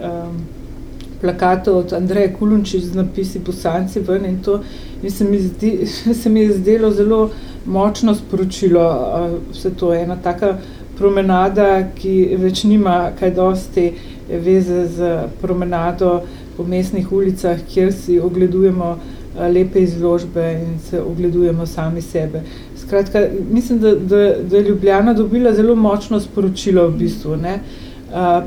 um, 0.04 0.38
plakatov 1.22 1.78
od 1.78 1.94
Andreja 1.98 2.30
Kulunčič 2.34 2.92
z 2.92 2.96
napisi 2.96 3.40
Bosanci 3.40 4.04
ven 4.06 4.26
in 4.26 4.42
to 4.44 4.60
in 5.04 5.12
se, 5.12 5.26
mi 5.26 5.40
zdi, 5.40 5.88
se 6.22 6.30
mi 6.30 6.40
je 6.40 6.58
zdelo 6.58 6.92
zelo 6.92 7.30
močno 7.66 8.16
sporočilo 8.16 8.84
vse 9.52 9.72
to. 9.76 9.94
Ena 9.94 10.16
taka 10.16 10.58
promenada, 10.98 11.88
ki 11.96 12.38
več 12.42 12.64
nima 12.64 13.12
kaj 13.20 13.32
dosti 13.38 13.92
veze 14.28 14.86
z 14.96 15.14
promenado 15.42 16.22
po 16.58 16.66
mestnih 16.68 17.12
ulicah, 17.12 17.60
kjer 17.70 17.94
si 17.94 18.20
ogledujemo 18.20 18.98
lepe 19.54 19.80
izložbe 19.80 20.46
in 20.54 20.80
se 20.80 21.02
ogledujemo 21.02 21.66
sami 21.66 22.02
sebe. 22.02 22.42
Skratka, 22.76 23.28
mislim, 23.52 23.80
da, 23.80 23.96
da, 23.96 24.34
da 24.50 24.58
je 24.58 24.64
Ljubljana 24.64 25.14
dobila 25.14 25.54
zelo 25.54 25.76
močno 25.76 26.20
sporočilo 26.20 26.88
v 26.88 26.98
bistvu. 26.98 27.36
Ne? 27.38 27.60
Uh, 28.10 28.44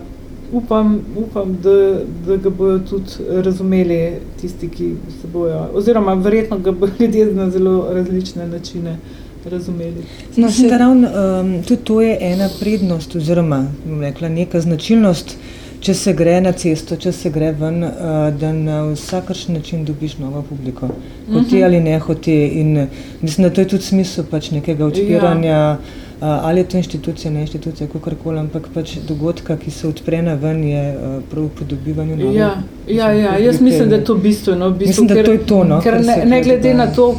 upam, 0.52 1.00
upam 1.16 1.56
da, 1.62 2.00
da 2.26 2.36
ga 2.36 2.50
bodo 2.50 2.78
tudi 2.78 3.42
razumeli 3.42 4.12
tisti, 4.40 4.68
ki 4.68 4.94
se 5.20 5.28
bojo, 5.32 5.68
oziroma 5.74 6.14
verjetno 6.14 6.58
ga 6.58 6.72
bodo 6.72 6.92
ljudje 7.00 7.26
na 7.34 7.50
zelo 7.50 7.86
različne 7.92 8.46
načine 8.48 8.96
razumeli. 9.44 10.03
No, 10.37 10.50
se, 10.50 10.68
ravno, 10.68 11.09
um, 11.40 11.62
tudi 11.62 11.83
to 11.85 12.00
je 12.00 12.18
ena 12.20 12.48
prednost, 12.61 13.16
oziroma 13.16 13.66
rekla, 14.00 14.29
neka 14.29 14.61
značilnost 14.61 15.37
če 15.80 15.94
se 15.94 16.12
gre 16.12 16.36
na 16.44 16.52
cesto, 16.52 16.96
če 17.00 17.12
se 17.12 17.30
gre 17.32 17.52
ven, 17.56 17.82
uh, 17.84 18.28
da 18.36 18.52
na 18.52 18.82
vsakršen 18.92 19.56
način 19.56 19.84
dobiš 19.84 20.18
novo 20.18 20.42
publiko, 20.48 20.88
hoti 21.32 21.56
-huh. 21.56 21.64
ali 21.64 21.80
ne 21.80 21.98
hoti. 21.98 22.36
In 22.46 22.86
mislim, 23.22 23.48
da 23.48 23.54
to 23.54 23.60
je 23.60 23.68
tudi 23.68 23.82
smisel 23.82 24.24
pač 24.30 24.50
nekega 24.50 24.86
odpiranja. 24.86 25.50
Ja. 25.50 25.78
Uh, 26.20 26.26
ali 26.26 26.60
je 26.60 26.64
to 26.64 26.76
inštitucija, 26.76 27.30
ne 27.32 27.40
inštitucija, 27.40 27.86
kako 27.88 28.10
koli, 28.22 28.38
ampak 28.38 28.66
pač 28.74 28.96
dogodka, 29.08 29.56
ki 29.56 29.70
se 29.70 29.88
odpre 29.88 30.22
na 30.22 30.34
ven, 30.34 30.64
je 30.64 30.96
uh, 30.96 31.22
prav 31.30 31.44
v 31.44 31.48
pridobivanju 31.48 32.16
novih. 32.16 32.36
Ja, 32.36 32.62
ja, 32.88 33.12
ja, 33.12 33.38
jaz 33.38 33.60
mislim, 33.60 33.88
da 33.88 33.96
je 33.96 34.04
to 34.04 34.14
bistveno. 34.14 34.70
bistveno 34.70 35.06
mislim, 35.06 35.08
ker, 35.08 35.24
to 35.24 35.32
je 35.32 35.46
to, 35.46 35.64
no, 35.64 35.80
ker 35.80 36.00
ne, 36.04 36.24
ne 36.26 36.42
glede 36.42 36.74
na 36.74 36.86
to, 36.92 37.14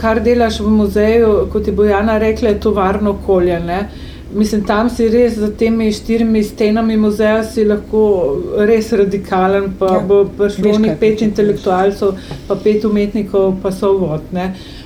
kar 0.00 0.20
delaš 0.20 0.60
v 0.60 0.68
muzeju, 0.70 1.48
kot 1.52 1.66
je 1.66 1.72
Bojana 1.72 2.18
rekla, 2.18 2.48
je 2.48 2.60
to 2.60 2.70
varno 2.70 3.10
okolje. 3.10 3.60
Ne? 3.60 3.88
Mislim, 4.34 4.64
tam 4.64 4.90
si 4.90 5.08
res 5.12 5.34
za 5.38 5.50
temi 5.58 5.92
štirimi 5.92 6.42
stenami 6.44 6.96
muzeja 6.96 7.42
si 7.44 7.64
lahko 7.68 8.02
res 8.68 8.92
radikalen, 8.96 9.72
pa 9.78 9.96
ja, 9.98 10.04
bo 10.08 10.22
prišlo 10.38 10.78
nekaj 10.78 11.00
pet 11.00 11.24
intelektualcev, 11.26 12.16
pa 12.48 12.56
pet 12.64 12.84
umetnikov, 12.88 13.58
pa 13.62 13.72
so 13.72 13.92
vodne. 14.00 14.52
Uh, 14.52 14.81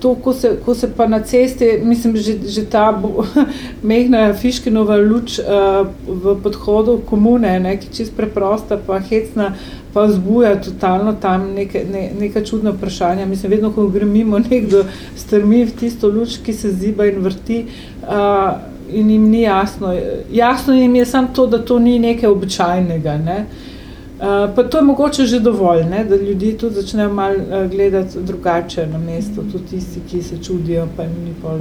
to, 0.00 0.14
ko 0.14 0.32
se, 0.32 0.56
ko 0.64 0.74
se 0.74 0.90
pa 0.96 1.06
na 1.06 1.20
cesti, 1.20 1.78
mislim, 1.82 2.16
že, 2.16 2.38
že 2.46 2.64
ta 2.64 3.02
mehna 3.82 4.34
Fiškinova 4.34 4.96
luč 4.96 5.38
uh, 5.38 5.86
v 6.06 6.34
podhodu 6.42 6.98
komune, 7.08 7.60
ne, 7.60 7.76
ki 7.80 7.88
je 7.88 7.94
čist 8.00 8.16
preprosta, 8.16 8.76
pa 8.86 8.98
hecna, 9.00 9.54
pa 9.94 10.04
vzbuja 10.04 10.58
totalno 10.60 11.14
tam 11.20 11.54
neke, 11.54 11.84
ne, 11.92 12.10
neka 12.20 12.44
čudna 12.44 12.74
vprašanja. 12.76 13.26
Mislim, 13.26 13.52
vedno, 13.52 13.72
ko 13.72 13.86
gremo 13.88 14.12
mimo, 14.12 14.38
nekdo 14.50 14.84
strmi 15.16 15.64
v 15.64 15.76
tisto 15.80 16.08
luč, 16.08 16.38
ki 16.44 16.52
se 16.52 16.72
ziba 16.72 17.08
in 17.08 17.22
vrti. 17.24 17.64
Uh, 18.02 18.58
in 18.92 19.10
jim 19.10 19.30
ni 19.30 19.42
jasno. 19.42 19.94
Jasno 20.32 20.74
jim 20.74 20.94
je 20.96 21.06
samo 21.06 21.28
to, 21.34 21.46
da 21.46 21.58
to 21.64 21.78
ni 21.78 21.98
nekaj 21.98 22.28
običajnega. 22.28 23.16
Ne? 23.24 23.40
Uh, 23.40 23.77
pa 24.18 24.62
to 24.70 24.78
je 24.78 24.84
mogoče 24.84 25.26
že 25.26 25.40
dovolj, 25.40 25.84
ne? 25.84 26.04
da 26.04 26.16
ljudi 26.16 26.52
tudi 26.58 26.74
začnejo 26.74 27.12
malo 27.14 27.34
uh, 27.36 27.70
gledati 27.70 28.18
drugače 28.22 28.86
na 28.86 28.98
mesto, 28.98 29.42
tudi 29.52 29.64
tisti, 29.70 30.00
ki 30.10 30.22
se 30.22 30.42
čudijo, 30.42 30.88
pa 30.96 31.02
jim 31.02 31.12
ni 31.24 31.34
pol 31.42 31.58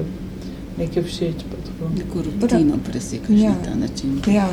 nekaj 0.78 1.04
všeč. 1.04 1.46
Neko 1.98 2.22
rutino 2.26 2.78
presekaš 2.90 3.40
ja. 3.40 3.50
na 3.50 3.56
ta 3.66 3.76
način. 3.76 4.22
Ja. 4.28 4.48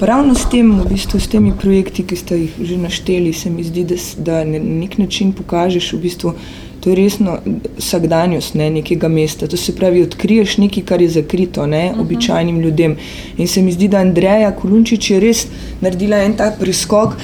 Ravno 0.00 0.34
s, 0.34 0.48
tem, 0.50 0.80
v 0.80 0.88
bistvu, 0.88 1.20
s 1.20 1.28
temi 1.28 1.52
projekti, 1.60 2.06
ki 2.06 2.16
ste 2.16 2.38
jih 2.38 2.54
že 2.60 2.76
našteli, 2.80 3.32
se 3.32 3.50
mi 3.50 3.64
zdi, 3.64 3.84
da, 3.84 3.96
da 4.18 4.44
na 4.44 4.58
nek 4.58 4.98
način 4.98 5.32
pokažeš 5.32 5.92
v 5.92 6.00
bistvu, 6.00 6.34
To 6.80 6.90
je 6.90 6.96
resno 6.96 7.38
vsakdanjost 7.78 8.54
ne, 8.54 8.70
nekega 8.70 9.08
mesta. 9.08 9.46
To 9.46 9.56
se 9.56 9.74
pravi, 9.76 10.02
odkriješ 10.02 10.56
nekaj, 10.58 10.82
kar 10.88 11.02
je 11.02 11.08
zakrito 11.08 11.66
ne, 11.66 11.84
uh 11.84 11.90
mhm. 11.90 11.98
-huh. 11.98 12.02
običajnim 12.02 12.60
ljudem. 12.60 12.96
In 13.36 13.48
se 13.48 13.62
mi 13.62 13.72
zdi, 13.72 13.88
da 13.88 13.98
Andreja 13.98 14.52
Kolunčič 14.56 15.10
je 15.10 15.20
res 15.20 15.46
naredila 15.80 16.16
en 16.16 16.36
tak 16.36 16.58
preskok, 16.58 17.16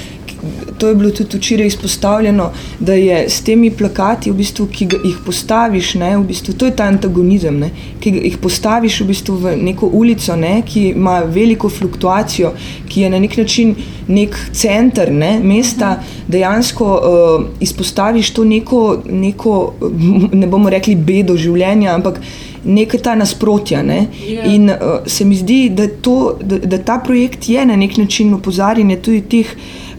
to 0.78 0.88
je 0.88 0.94
bilo 0.94 1.10
tudi 1.10 1.36
včeraj 1.36 1.66
izpostavljeno, 1.66 2.50
da 2.80 2.94
je 2.94 3.28
s 3.28 3.40
temi 3.40 3.70
plakati, 3.70 4.30
v 4.30 4.34
bistvu, 4.34 4.66
ki 4.72 4.88
jih 5.04 5.18
postaviš, 5.26 5.94
ne, 5.94 6.16
v 6.18 6.24
bistvu, 6.28 6.54
to 6.54 6.66
je 6.66 6.76
ta 6.76 6.88
antagonizem, 6.90 7.58
ne, 7.58 7.70
ki 8.00 8.12
jih 8.16 8.38
postaviš 8.42 9.00
v, 9.00 9.08
bistvu 9.12 9.36
v 9.42 9.56
neko 9.62 9.90
ulico, 9.92 10.36
ne, 10.36 10.60
ki 10.66 10.88
ima 10.94 11.20
veliko 11.20 11.68
fluktuacijo, 11.68 12.52
ki 12.88 13.06
je 13.06 13.10
na 13.10 13.20
nek 13.22 13.36
način 13.36 13.74
nek 14.08 14.36
center 14.52 15.12
ne, 15.12 15.36
mesta, 15.42 15.96
dejansko 16.28 16.90
uh, 16.94 17.46
izpostaviš 17.60 18.30
to 18.30 18.44
neko, 18.44 18.82
neko, 19.10 19.74
ne 20.40 20.46
bomo 20.46 20.70
rekli, 20.70 20.94
bedo 20.94 21.36
življenja, 21.36 21.94
ampak 21.94 22.20
nekaj 22.66 23.02
ta 23.02 23.14
nasprotja. 23.14 23.82
Ne? 23.82 24.06
Yeah. 24.20 24.30
Ja. 24.34 24.52
In 24.52 24.70
uh, 24.70 25.06
se 25.06 25.24
mi 25.24 25.36
zdi, 25.36 25.68
da, 25.74 25.88
to, 25.88 26.36
da, 26.40 26.58
da 26.58 26.78
ta 26.78 26.98
projekt 27.04 27.48
je 27.48 27.66
na 27.66 27.76
nek 27.76 27.96
način 27.96 28.34
opozarjanje 28.34 29.00
tudi 29.02 29.22
teh. 29.30 29.56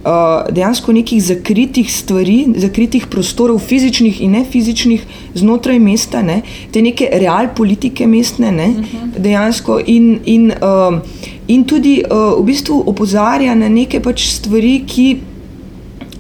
Eh, 0.08 0.52
dejansko 0.52 0.94
nekih 0.96 1.24
zakritih 1.24 1.90
stvari, 1.92 2.38
zakritih 2.56 3.08
prostorov, 3.12 3.60
fizičnih 3.60 4.22
in 4.24 4.38
ne 4.38 4.44
fizičnih, 4.48 5.02
znotraj 5.36 5.80
mesta, 5.84 6.22
ne, 6.24 6.38
te 6.72 6.82
neke 6.82 7.10
real 7.20 7.50
politike 7.56 8.08
mestne, 8.08 8.52
ne, 8.52 8.68
mhm. 8.68 9.10
dejansko 9.18 9.82
in, 9.86 10.08
in, 10.26 10.46
uh, 10.62 11.00
in 11.48 11.66
tudi 11.68 11.98
uh, 12.06 12.38
v 12.40 12.46
bistvu 12.48 12.80
opozarja 12.88 13.56
na 13.56 13.68
neke 13.68 14.00
pač 14.00 14.30
stvari, 14.38 14.78
ki, 14.88 15.10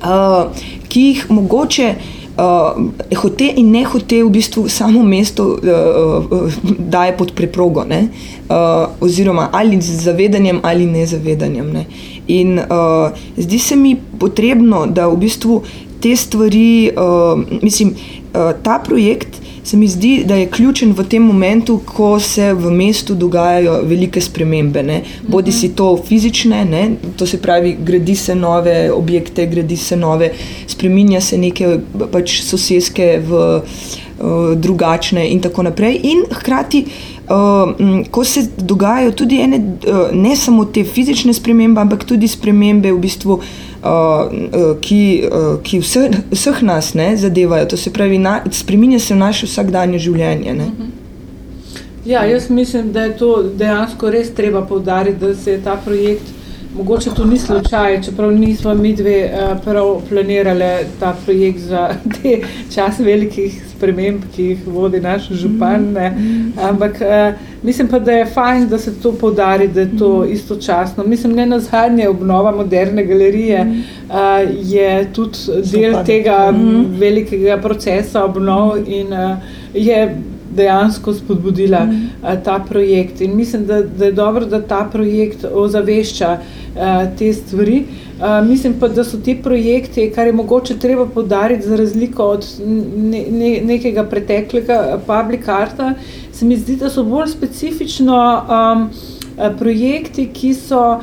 uh, 0.03 0.67
ki 0.89 1.07
jih 1.07 1.25
mogoče. 1.31 1.95
Uh, 2.37 2.75
hote 3.17 3.47
in 3.57 3.71
ne 3.73 3.79
hote, 3.89 4.19
v 4.21 4.29
bistvu 4.29 4.67
samo 4.69 5.01
mesto 5.01 5.47
uh, 5.55 6.27
uh, 6.27 6.59
daje 6.77 7.15
pod 7.17 7.31
preprogo, 7.33 7.81
uh, 7.81 8.91
oziroma 9.01 9.47
ali 9.51 9.79
z 9.81 9.95
zavedanjem 10.03 10.59
ali 10.61 10.85
nezavedanjem. 10.85 11.71
Ne. 11.73 11.85
In 12.27 12.59
uh, 12.59 13.11
zdi 13.37 13.59
se 13.59 13.75
mi 13.75 13.95
potrebno, 14.19 14.85
da 14.85 15.07
v 15.07 15.17
bistvu 15.17 15.61
te 15.99 16.15
stvari, 16.15 16.91
uh, 16.91 17.61
mislim, 17.61 17.93
uh, 17.95 18.51
ta 18.63 18.79
projekt 18.83 19.41
se 19.67 19.77
mi 19.77 19.87
zdi, 19.87 20.23
da 20.25 20.35
je 20.35 20.47
ključen 20.47 20.93
v 20.95 21.03
tem 21.03 21.23
momentu, 21.23 21.81
ko 21.85 22.19
se 22.19 22.53
v 22.53 22.71
mestu 22.71 23.15
dogajajo 23.15 23.81
velike 23.83 24.21
spremembe. 24.21 24.83
Ne? 24.83 25.01
Bodi 25.27 25.51
si 25.51 25.73
to 25.75 25.89
fizične, 26.07 26.63
ne? 26.65 26.83
to 27.17 27.27
se 27.27 27.41
pravi, 27.41 27.75
gradi 27.83 28.15
se 28.15 28.35
nove 28.35 28.91
objekte, 28.91 29.45
gradi 29.45 29.77
se 29.77 29.95
nove, 29.95 30.31
spreminja 30.67 31.21
se 31.21 31.37
neke 31.37 31.79
pač 32.11 32.39
sosedske 32.47 33.09
v 33.27 33.43
uh, 33.57 34.55
drugačne 34.55 35.27
in 35.27 35.43
tako 35.43 35.67
naprej. 35.67 35.99
In 36.13 36.23
hkrati. 36.31 36.85
Uh, 37.27 38.07
ko 38.11 38.23
se 38.23 38.45
dogajajo 38.57 39.11
tudi 39.11 39.41
ene, 39.41 39.57
uh, 39.87 40.15
ne 40.15 40.35
samo 40.35 40.65
te 40.65 40.83
fizične 40.83 41.33
spremembe, 41.33 41.81
ampak 41.81 42.05
tudi 42.07 42.27
spremembe, 42.27 42.91
v 42.91 43.01
bistvu, 43.03 43.35
uh, 43.35 44.71
ki, 44.81 45.01
ki 45.63 45.79
vse, 45.83 46.05
vseh 46.31 46.61
nas 46.63 46.93
ne, 46.95 47.09
zadevajo. 47.17 47.65
To 47.73 47.77
se 47.77 47.91
pravi, 47.93 48.17
na, 48.17 48.39
spremenja 48.51 48.99
se 48.99 49.15
naše 49.15 49.45
vsakdanje 49.45 49.99
življenje. 49.99 50.53
Ne. 50.53 50.69
Mhm. 50.71 50.95
Ja, 52.07 52.23
jaz 52.23 52.49
mislim, 52.49 52.93
da 52.95 53.03
je 53.03 53.17
to 53.19 53.43
dejansko 53.43 54.09
res 54.09 54.31
treba 54.31 54.63
povdariti, 54.65 55.19
da 55.19 55.35
se 55.35 55.51
je 55.51 55.63
ta 55.63 55.75
projekt. 55.85 56.35
Mogoče 56.77 57.11
to 57.15 57.25
ni 57.25 57.39
slučaj, 57.39 58.03
čeprav 58.05 58.31
nismo 58.31 58.73
mi 58.73 58.95
dve 58.95 59.19
uh, 59.27 59.57
prav 59.63 59.97
planirali 60.09 60.85
ta 60.99 61.15
projekt 61.25 61.59
za 61.59 61.89
te 62.21 62.39
čas 62.71 62.99
velikih 62.99 63.66
sprememb, 63.77 64.25
ki 64.35 64.51
jih 64.51 64.67
vodi 64.67 64.99
naš 65.01 65.29
župan. 65.41 65.91
Ne. 65.93 66.07
Ampak 66.69 67.01
uh, 67.01 67.39
mislim 67.63 67.87
pa, 67.87 67.99
da 67.99 68.11
je 68.11 68.25
fajn, 68.25 68.67
da 68.67 68.77
se 68.77 68.93
to 69.01 69.11
podari, 69.11 69.67
da 69.67 69.81
je 69.81 69.97
to 69.97 70.25
istočasno. 70.25 71.03
Mislim, 71.03 71.33
ne 71.33 71.45
na 71.45 71.59
zadnje 71.59 72.09
obnova 72.09 72.51
moderne 72.51 73.05
galerije 73.05 73.67
uh, 73.67 74.15
je 74.63 75.07
tudi 75.13 75.61
del 75.71 76.01
tega 76.05 76.53
velikega 76.99 77.57
procesa 77.61 78.25
obnov 78.25 78.77
in 78.87 79.13
uh, 79.13 79.37
je 79.73 80.17
dejansko 80.57 81.13
spodbudila 81.13 81.85
mm. 81.85 82.09
uh, 82.23 82.43
ta 82.43 82.59
projekt. 82.69 83.21
In 83.21 83.35
mislim, 83.35 83.65
da, 83.65 83.81
da 83.81 84.05
je 84.05 84.11
dobro, 84.11 84.45
da 84.45 84.61
ta 84.61 84.89
projekt 84.91 85.45
ozavešča 85.53 86.37
uh, 86.37 87.17
te 87.19 87.33
stvari. 87.33 87.83
Uh, 88.17 88.47
mislim 88.47 88.73
pa, 88.79 88.87
da 88.87 89.03
so 89.03 89.17
ti 89.17 89.35
projekti, 89.43 90.11
kar 90.15 90.27
je 90.27 90.33
mogoče 90.33 90.79
treba 90.79 91.05
podariti, 91.05 91.67
za 91.67 91.75
razliko 91.75 92.23
od 92.23 92.45
ne, 92.97 93.25
ne, 93.31 93.61
nekega 93.63 94.03
preteklega 94.03 94.99
public 95.05 95.47
arta, 95.47 95.93
se 96.31 96.45
mi 96.45 96.57
zdi, 96.57 96.75
da 96.75 96.89
so 96.89 97.03
bolj 97.03 97.27
specifično 97.27 98.17
um, 98.49 98.89
projekti, 99.59 100.29
ki 100.33 100.53
so 100.53 100.81
uh, 100.97 101.01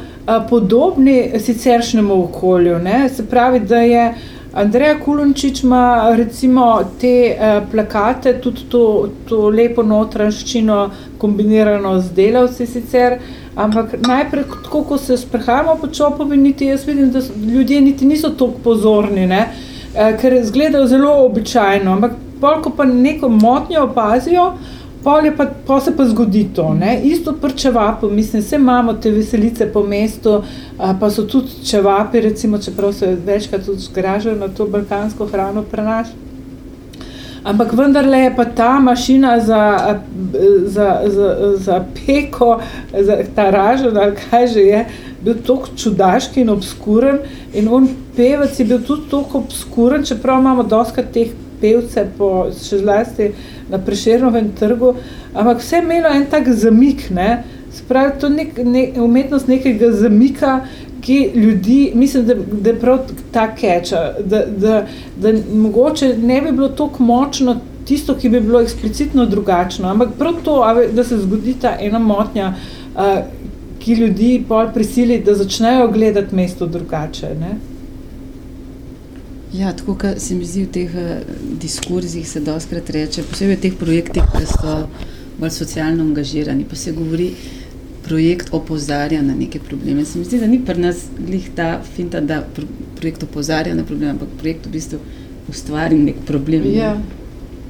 podobni 0.50 1.30
siceršnjemu 1.38 2.24
okolju. 2.24 2.78
Ne? 2.78 3.08
Se 3.08 3.26
pravi, 3.26 3.60
da 3.60 3.78
je 3.78 4.14
Andreja 4.54 5.00
Kulončič 5.00 5.62
ima 5.62 6.14
recimo 6.16 6.80
te 7.00 7.36
eh, 7.38 7.62
plakate, 7.70 8.40
tudi 8.40 8.60
to, 8.70 9.08
to 9.28 9.48
lepo 9.50 9.82
notranjščino 9.82 10.76
kombinirano 11.18 11.96
z 12.00 12.14
delavci 12.14 12.66
sicer, 12.66 13.18
ampak 13.56 13.94
najprej, 14.06 14.44
tako, 14.64 14.82
ko 14.84 14.98
se 14.98 15.16
sprehajamo 15.16 15.76
po 15.80 15.86
čopovi, 15.86 16.36
niti 16.36 16.66
jaz 16.66 16.86
vidim, 16.86 17.10
da 17.10 17.20
ljudje 17.52 17.80
niti 17.80 18.06
niso 18.06 18.30
tako 18.30 18.58
pozorni, 18.64 19.26
ne? 19.26 19.48
eh, 19.96 20.16
ker 20.20 20.32
izgledajo 20.32 20.86
zelo 20.86 21.12
običajno, 21.26 21.92
ampak 21.92 22.12
polko 22.40 22.70
pa 22.70 22.84
neko 22.84 23.28
motnjo 23.28 23.84
opazijo, 23.84 24.52
Pol, 25.04 25.26
pa, 25.36 25.44
pol 25.66 25.80
se 25.84 25.92
pa 25.96 26.06
zgodi 26.08 26.46
to, 26.56 26.70
ne? 26.74 26.94
isto 27.04 27.34
pri 27.36 27.52
čevapu, 27.52 28.08
mislim, 28.10 28.42
vse 28.42 28.56
imamo 28.56 28.94
te 28.94 29.10
veselice 29.10 29.66
po 29.72 29.82
mestu, 29.82 30.38
a, 30.78 30.94
pa 31.00 31.10
so 31.10 31.26
tudi 31.28 31.60
čevapi, 31.64 32.20
recimo, 32.20 32.58
čeprav 32.58 32.92
se 32.92 33.16
večkrat 33.26 33.66
tudi 33.66 33.84
zgražajo 33.84 34.36
na 34.36 34.48
to 34.48 34.66
balkansko 34.66 35.26
hrano 35.26 35.62
prenaš. 35.62 36.08
Ampak 37.44 37.72
vendarle 37.76 38.18
je 38.18 38.36
pa 38.36 38.44
ta 38.44 38.80
mašina 38.80 39.40
za, 39.40 39.62
za, 40.64 41.00
za, 41.06 41.28
za 41.56 41.84
peko, 41.94 42.60
za 43.00 43.18
ta 43.36 43.50
ražen 43.50 43.96
ali 43.96 44.16
kaj 44.30 44.46
že 44.46 44.60
je, 44.60 44.84
bil 45.24 45.34
tako 45.46 45.68
čudaški 45.76 46.40
in 46.40 46.50
obskuren 46.50 47.18
in 47.52 47.68
on 47.68 47.88
pevec 48.16 48.60
je 48.60 48.64
bil 48.64 48.80
tudi 48.86 49.10
tako 49.10 49.38
obskuren, 49.38 50.04
čeprav 50.04 50.40
imamo 50.40 50.62
doska 50.62 51.02
teh 51.02 51.32
pevce 51.60 52.06
po 52.18 52.30
še 52.52 52.78
zlasti 52.82 53.30
na 53.70 53.78
preširnovem 53.80 54.52
trgu, 54.58 54.94
ampak 55.34 55.60
vse 55.62 55.76
je 55.76 55.82
imelo 55.84 56.12
en 56.12 56.26
tak 56.30 56.48
zamik, 56.48 57.10
ne? 57.10 57.44
Spravi, 57.74 58.18
to 58.20 58.28
je 58.30 58.34
nek, 58.36 58.58
ne, 58.64 58.82
umetnost 59.02 59.48
nekega 59.50 59.90
zamika, 59.92 60.60
ki 61.04 61.30
ljudi, 61.34 61.92
mislim, 61.94 62.26
da, 62.26 62.34
da 62.34 62.70
je 62.70 62.80
prav 62.80 62.98
ta 63.32 63.54
keča, 63.54 64.14
da, 64.24 64.44
da, 64.46 64.86
da 65.20 65.32
mogoče 65.52 66.16
ne 66.16 66.40
bi 66.42 66.52
bilo 66.52 66.68
tako 66.68 67.02
močno 67.02 67.60
tisto, 67.84 68.14
ki 68.16 68.28
bi 68.28 68.40
bilo 68.40 68.60
eksplicitno 68.60 69.26
drugačno, 69.26 69.88
ampak 69.88 70.14
prav 70.18 70.40
to, 70.44 70.56
da 70.92 71.04
se 71.04 71.18
zgodi 71.18 71.54
ta 71.60 71.76
ena 71.80 71.98
motnja, 71.98 72.54
uh, 72.94 73.18
ki 73.78 73.94
ljudi 74.00 74.44
pol 74.48 74.70
prisili, 74.74 75.20
da 75.20 75.34
začnejo 75.34 75.90
gledati 75.92 76.34
mesto 76.34 76.66
drugače. 76.66 77.34
Ne? 77.40 77.56
Ja, 79.52 79.72
tako 79.72 79.94
kot 80.00 80.18
se 80.18 80.34
mi 80.34 80.44
zdi 80.44 80.64
v 80.64 80.72
teh 80.72 80.94
uh, 80.94 81.34
diskurzih, 81.60 82.28
se 82.28 82.40
doskrat 82.40 82.90
reče, 82.90 83.26
posebej 83.28 83.58
v 83.58 83.60
teh 83.66 83.76
projektih, 83.78 84.24
ki 84.38 84.48
so 84.48 84.86
bolj 85.38 85.52
socialno 85.52 86.08
angažirani, 86.08 86.64
pa 86.70 86.76
se 86.76 86.92
govori, 86.96 87.34
projekt 88.04 88.48
opozarja 88.52 89.22
na 89.22 89.34
neke 89.34 89.58
probleme. 89.58 90.04
Se 90.04 90.18
mi 90.18 90.24
zdi, 90.24 90.38
da 90.38 90.46
ni 90.46 90.60
pri 90.64 90.80
nas 90.80 91.06
glih 91.18 91.48
ta 91.56 91.80
finta, 91.96 92.20
da 92.20 92.42
projekt 93.00 93.22
opozarja 93.22 93.74
na 93.74 93.84
probleme, 93.84 94.12
ampak 94.12 94.28
projekt 94.40 94.66
v 94.66 94.70
bistvu 94.76 94.98
ustvari 95.48 95.98
nek 95.98 96.24
problem. 96.26 96.66
Ja. 96.74 96.96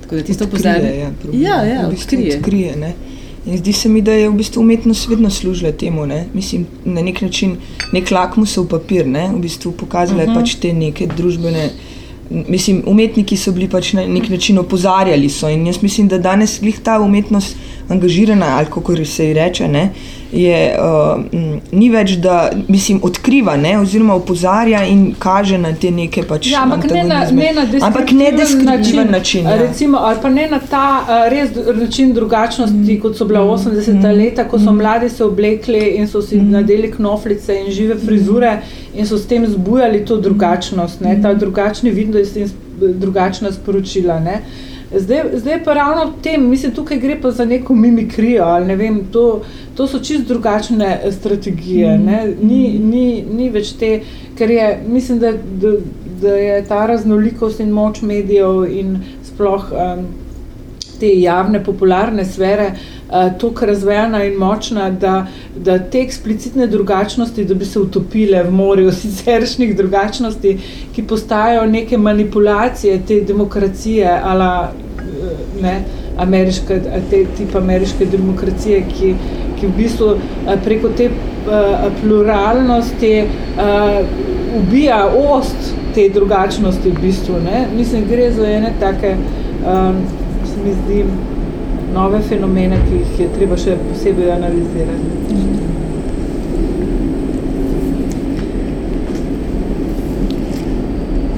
Tako 0.03 0.17
da 0.17 0.23
tisto 0.23 0.45
opozarja. 0.45 0.95
Ja, 0.95 1.11
ja, 1.33 1.63
ja, 1.65 1.87
v 1.87 1.91
bistvu 1.91 2.19
odkrije. 2.19 2.39
odkrije 2.39 2.77
ne? 2.77 2.95
In 3.47 3.59
zdi 3.59 3.73
se 3.73 3.89
mi, 3.89 4.01
da 4.03 4.13
je 4.13 4.29
v 4.29 4.35
bistvu 4.35 4.61
umetnost 4.61 5.09
vedno 5.09 5.31
služila 5.31 5.73
temu. 5.73 6.07
Ne? 6.07 6.25
Mislim, 6.35 6.67
na 6.85 7.03
nek 7.03 7.21
način 7.21 7.57
nek 7.93 8.11
lakmusov 8.11 8.69
papir, 8.69 9.07
ne? 9.07 9.29
v 9.35 9.41
bistvu 9.45 9.73
pokazala 9.73 10.23
je 10.23 10.29
uh 10.29 10.35
-huh. 10.35 10.41
pač 10.41 10.55
te 10.55 10.73
neke 10.73 11.07
družbene. 11.07 11.71
Mislim, 12.31 12.83
umetniki 12.87 13.37
so 13.37 13.53
bili 13.53 13.69
pač 13.69 13.93
na 13.93 14.07
nek 14.07 14.29
način 14.29 14.59
opozarjali. 14.59 15.29
So. 15.29 15.49
In 15.49 15.67
jaz 15.67 15.83
mislim, 15.83 16.09
da 16.09 16.19
danes 16.19 16.63
je 16.63 16.73
ta 16.85 17.01
umetnost 17.01 17.57
angažirana, 17.89 18.47
ali 18.57 18.67
kako 18.67 19.05
se 19.05 19.27
ji 19.27 19.35
reče, 19.35 19.69
ne, 19.69 19.91
je, 20.33 20.77
uh, 20.79 21.25
ni 21.73 21.91
več, 21.91 22.17
da 22.19 22.51
mislim, 22.69 23.01
odkriva, 23.03 23.57
ne, 23.57 23.77
oziroma 23.79 24.15
opozarja 24.15 24.85
in 24.89 25.15
kaže 25.19 25.59
na 25.59 25.73
te 25.81 25.91
neke 25.91 26.25
pač. 26.27 26.49
Ja, 26.51 26.63
ampak 26.65 26.89
ne 26.91 27.05
na, 27.05 27.21
ne 27.31 27.53
na 27.55 27.67
ampak 27.87 28.11
ne 28.13 28.33
deskriptiven 28.33 29.11
način. 29.11 29.13
način 29.13 29.45
ja. 29.45 29.57
recimo, 29.57 29.99
ali 29.99 30.19
pa 30.23 30.29
ne 30.29 30.49
na 30.51 30.59
ta 30.71 30.87
uh, 31.03 31.27
res 31.31 31.53
način 31.77 32.15
drugačnosti, 32.15 32.97
mm. 32.97 33.01
kot 33.03 33.17
so 33.17 33.29
bila 33.31 33.45
80. 33.45 33.93
Mm. 33.93 34.17
leta, 34.19 34.49
ko 34.49 34.59
so 34.59 34.73
mm. 34.73 34.77
mladi 34.77 35.09
se 35.09 35.25
oblekli 35.25 35.85
in 35.99 36.09
so 36.09 36.23
si 36.23 36.41
mm. 36.41 36.51
nadeli 36.51 36.91
knoflice 36.97 37.61
in 37.61 37.71
žive 37.73 37.99
frizure 38.07 38.57
mm. 38.57 38.84
In 38.95 39.07
so 39.07 39.19
s 39.19 39.27
tem 39.27 39.47
zbujali 39.47 40.05
to 40.05 40.17
drugačnost, 40.17 41.01
ne, 41.01 41.19
ta 41.23 41.35
drugačni 41.35 41.91
vidnost 41.91 42.37
in 42.37 42.51
drugačna 42.79 43.53
sporočila. 43.53 44.21
Ne. 44.21 44.41
Zdaj, 44.97 45.23
zdaj 45.35 45.65
pa 45.65 45.75
ravno 45.75 46.05
v 46.07 46.23
tem, 46.23 46.49
mislim, 46.51 46.73
tukaj 46.73 46.99
gre 46.99 47.17
pa 47.21 47.31
za 47.31 47.45
neko 47.45 47.75
mimikrijo. 47.75 48.47
Ne 48.67 48.77
vem, 48.77 49.01
to, 49.13 49.43
to 49.75 49.87
so 49.87 49.99
čist 49.99 50.29
drugačne 50.29 51.01
eh, 51.03 51.13
strategije. 51.13 51.99
Mm. 51.99 52.47
Ni, 52.47 52.79
ni, 52.79 53.25
ni 53.37 53.51
več 53.51 53.73
te, 53.79 54.01
ker 54.39 54.51
je, 54.51 54.69
mislim, 54.87 55.19
da, 55.19 55.33
da, 55.33 55.77
da 56.23 56.37
je 56.37 56.61
ta 56.69 56.87
raznolikost 56.87 57.61
in 57.61 57.73
moč 57.75 58.03
medijev 58.03 58.65
in 58.71 58.99
sploh 59.25 59.73
um, 59.73 60.07
te 61.01 61.11
javne, 61.21 61.61
popularne 61.65 62.25
sfere 62.25 62.71
uh, 62.75 63.33
tako 63.41 63.67
razvejena 63.67 64.25
in 64.25 64.39
močna, 64.39 64.91
da, 64.91 65.27
da 65.57 65.79
te 65.79 66.01
eksplicitne 66.01 66.67
drugačnosti, 66.67 67.45
da 67.45 67.55
bi 67.55 67.65
se 67.65 67.81
utopile 67.81 68.43
v 68.43 68.51
morju 68.51 68.93
siceršnjih 69.03 69.77
drugačnosti, 69.77 70.57
ki 70.95 71.03
postajajo 71.03 71.67
neke 71.67 71.99
manipulacije 71.99 73.01
te 73.09 73.21
demokracije, 73.21 74.21
ala 74.23 74.73
ne, 75.63 75.81
ameriške, 76.19 76.81
te 77.11 77.25
tip 77.37 77.55
ameriške 77.57 78.07
demokracije, 78.07 78.85
ki, 78.91 79.15
ki 79.61 79.67
v 79.67 79.77
bistvu 79.77 80.15
preko 80.65 80.89
te 80.97 81.11
pluralnosti 82.03 83.23
uh, 83.23 84.07
ubija 84.57 85.07
ost 85.07 85.75
te 85.95 86.09
drugačnosti 86.09 86.91
v 86.91 87.01
bistvu. 87.03 87.35
Ne. 87.45 87.67
Mislim, 87.77 88.07
gre 88.09 88.33
za 88.33 88.47
ene 88.47 88.73
take, 88.81 89.17
um, 89.67 89.97
se 90.55 90.61
mi 90.65 90.75
zdi, 90.85 91.05
nove 91.95 92.21
fenomene, 92.29 92.79
ki 92.89 92.99
jih 93.01 93.21
je 93.21 93.29
treba 93.39 93.57
še 93.59 93.77
posebej 93.89 94.33
analizirati. 94.37 95.13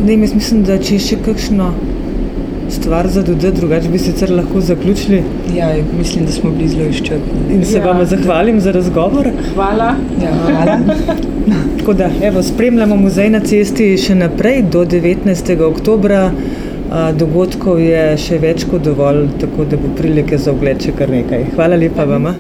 Ne, 0.07 0.15
jaz 0.23 0.35
mislim, 0.35 0.65
da 0.69 0.77
če 0.79 0.99
še 1.03 1.17
kakšno 1.25 1.71
stvar 2.77 3.09
za 3.11 3.23
dodati, 3.27 3.57
drugače 3.57 3.89
bi 3.91 3.99
sicer 3.99 4.31
lahko 4.31 4.61
zaključili. 4.61 5.23
Ja, 5.55 5.71
mislim, 5.99 6.27
da 6.27 6.33
smo 6.33 6.51
bili 6.51 6.69
zelo 6.69 6.91
izčrpni. 6.91 7.55
In 7.55 7.65
se 7.65 7.79
ja. 7.79 7.85
vam 7.87 8.05
zahvalim 8.07 8.61
za 8.61 8.73
razgovor. 8.73 9.31
Hvala. 9.55 9.95
Ja, 10.23 10.35
hvala. 10.45 10.79
tako 11.79 11.93
da, 11.93 12.11
evo, 12.23 12.43
spremljamo 12.43 12.97
muzej 12.97 13.31
na 13.31 13.41
cesti 13.41 13.89
še 13.99 14.15
naprej 14.15 14.63
do 14.73 14.85
19. 14.85 15.57
oktobra. 15.71 16.31
Dogodkov 16.97 17.81
je 17.83 18.03
še 18.17 18.39
več 18.41 18.65
kot 18.71 18.87
dovolj, 18.87 19.27
tako 19.43 19.67
da 19.69 19.77
bo 19.77 19.91
prilike 19.99 20.39
za 20.41 20.55
ogled 20.57 20.81
še 20.81 20.97
kar 20.97 21.13
nekaj. 21.13 21.51
Hvala 21.57 21.77
lepa 21.77 22.07
vama. 22.09 22.33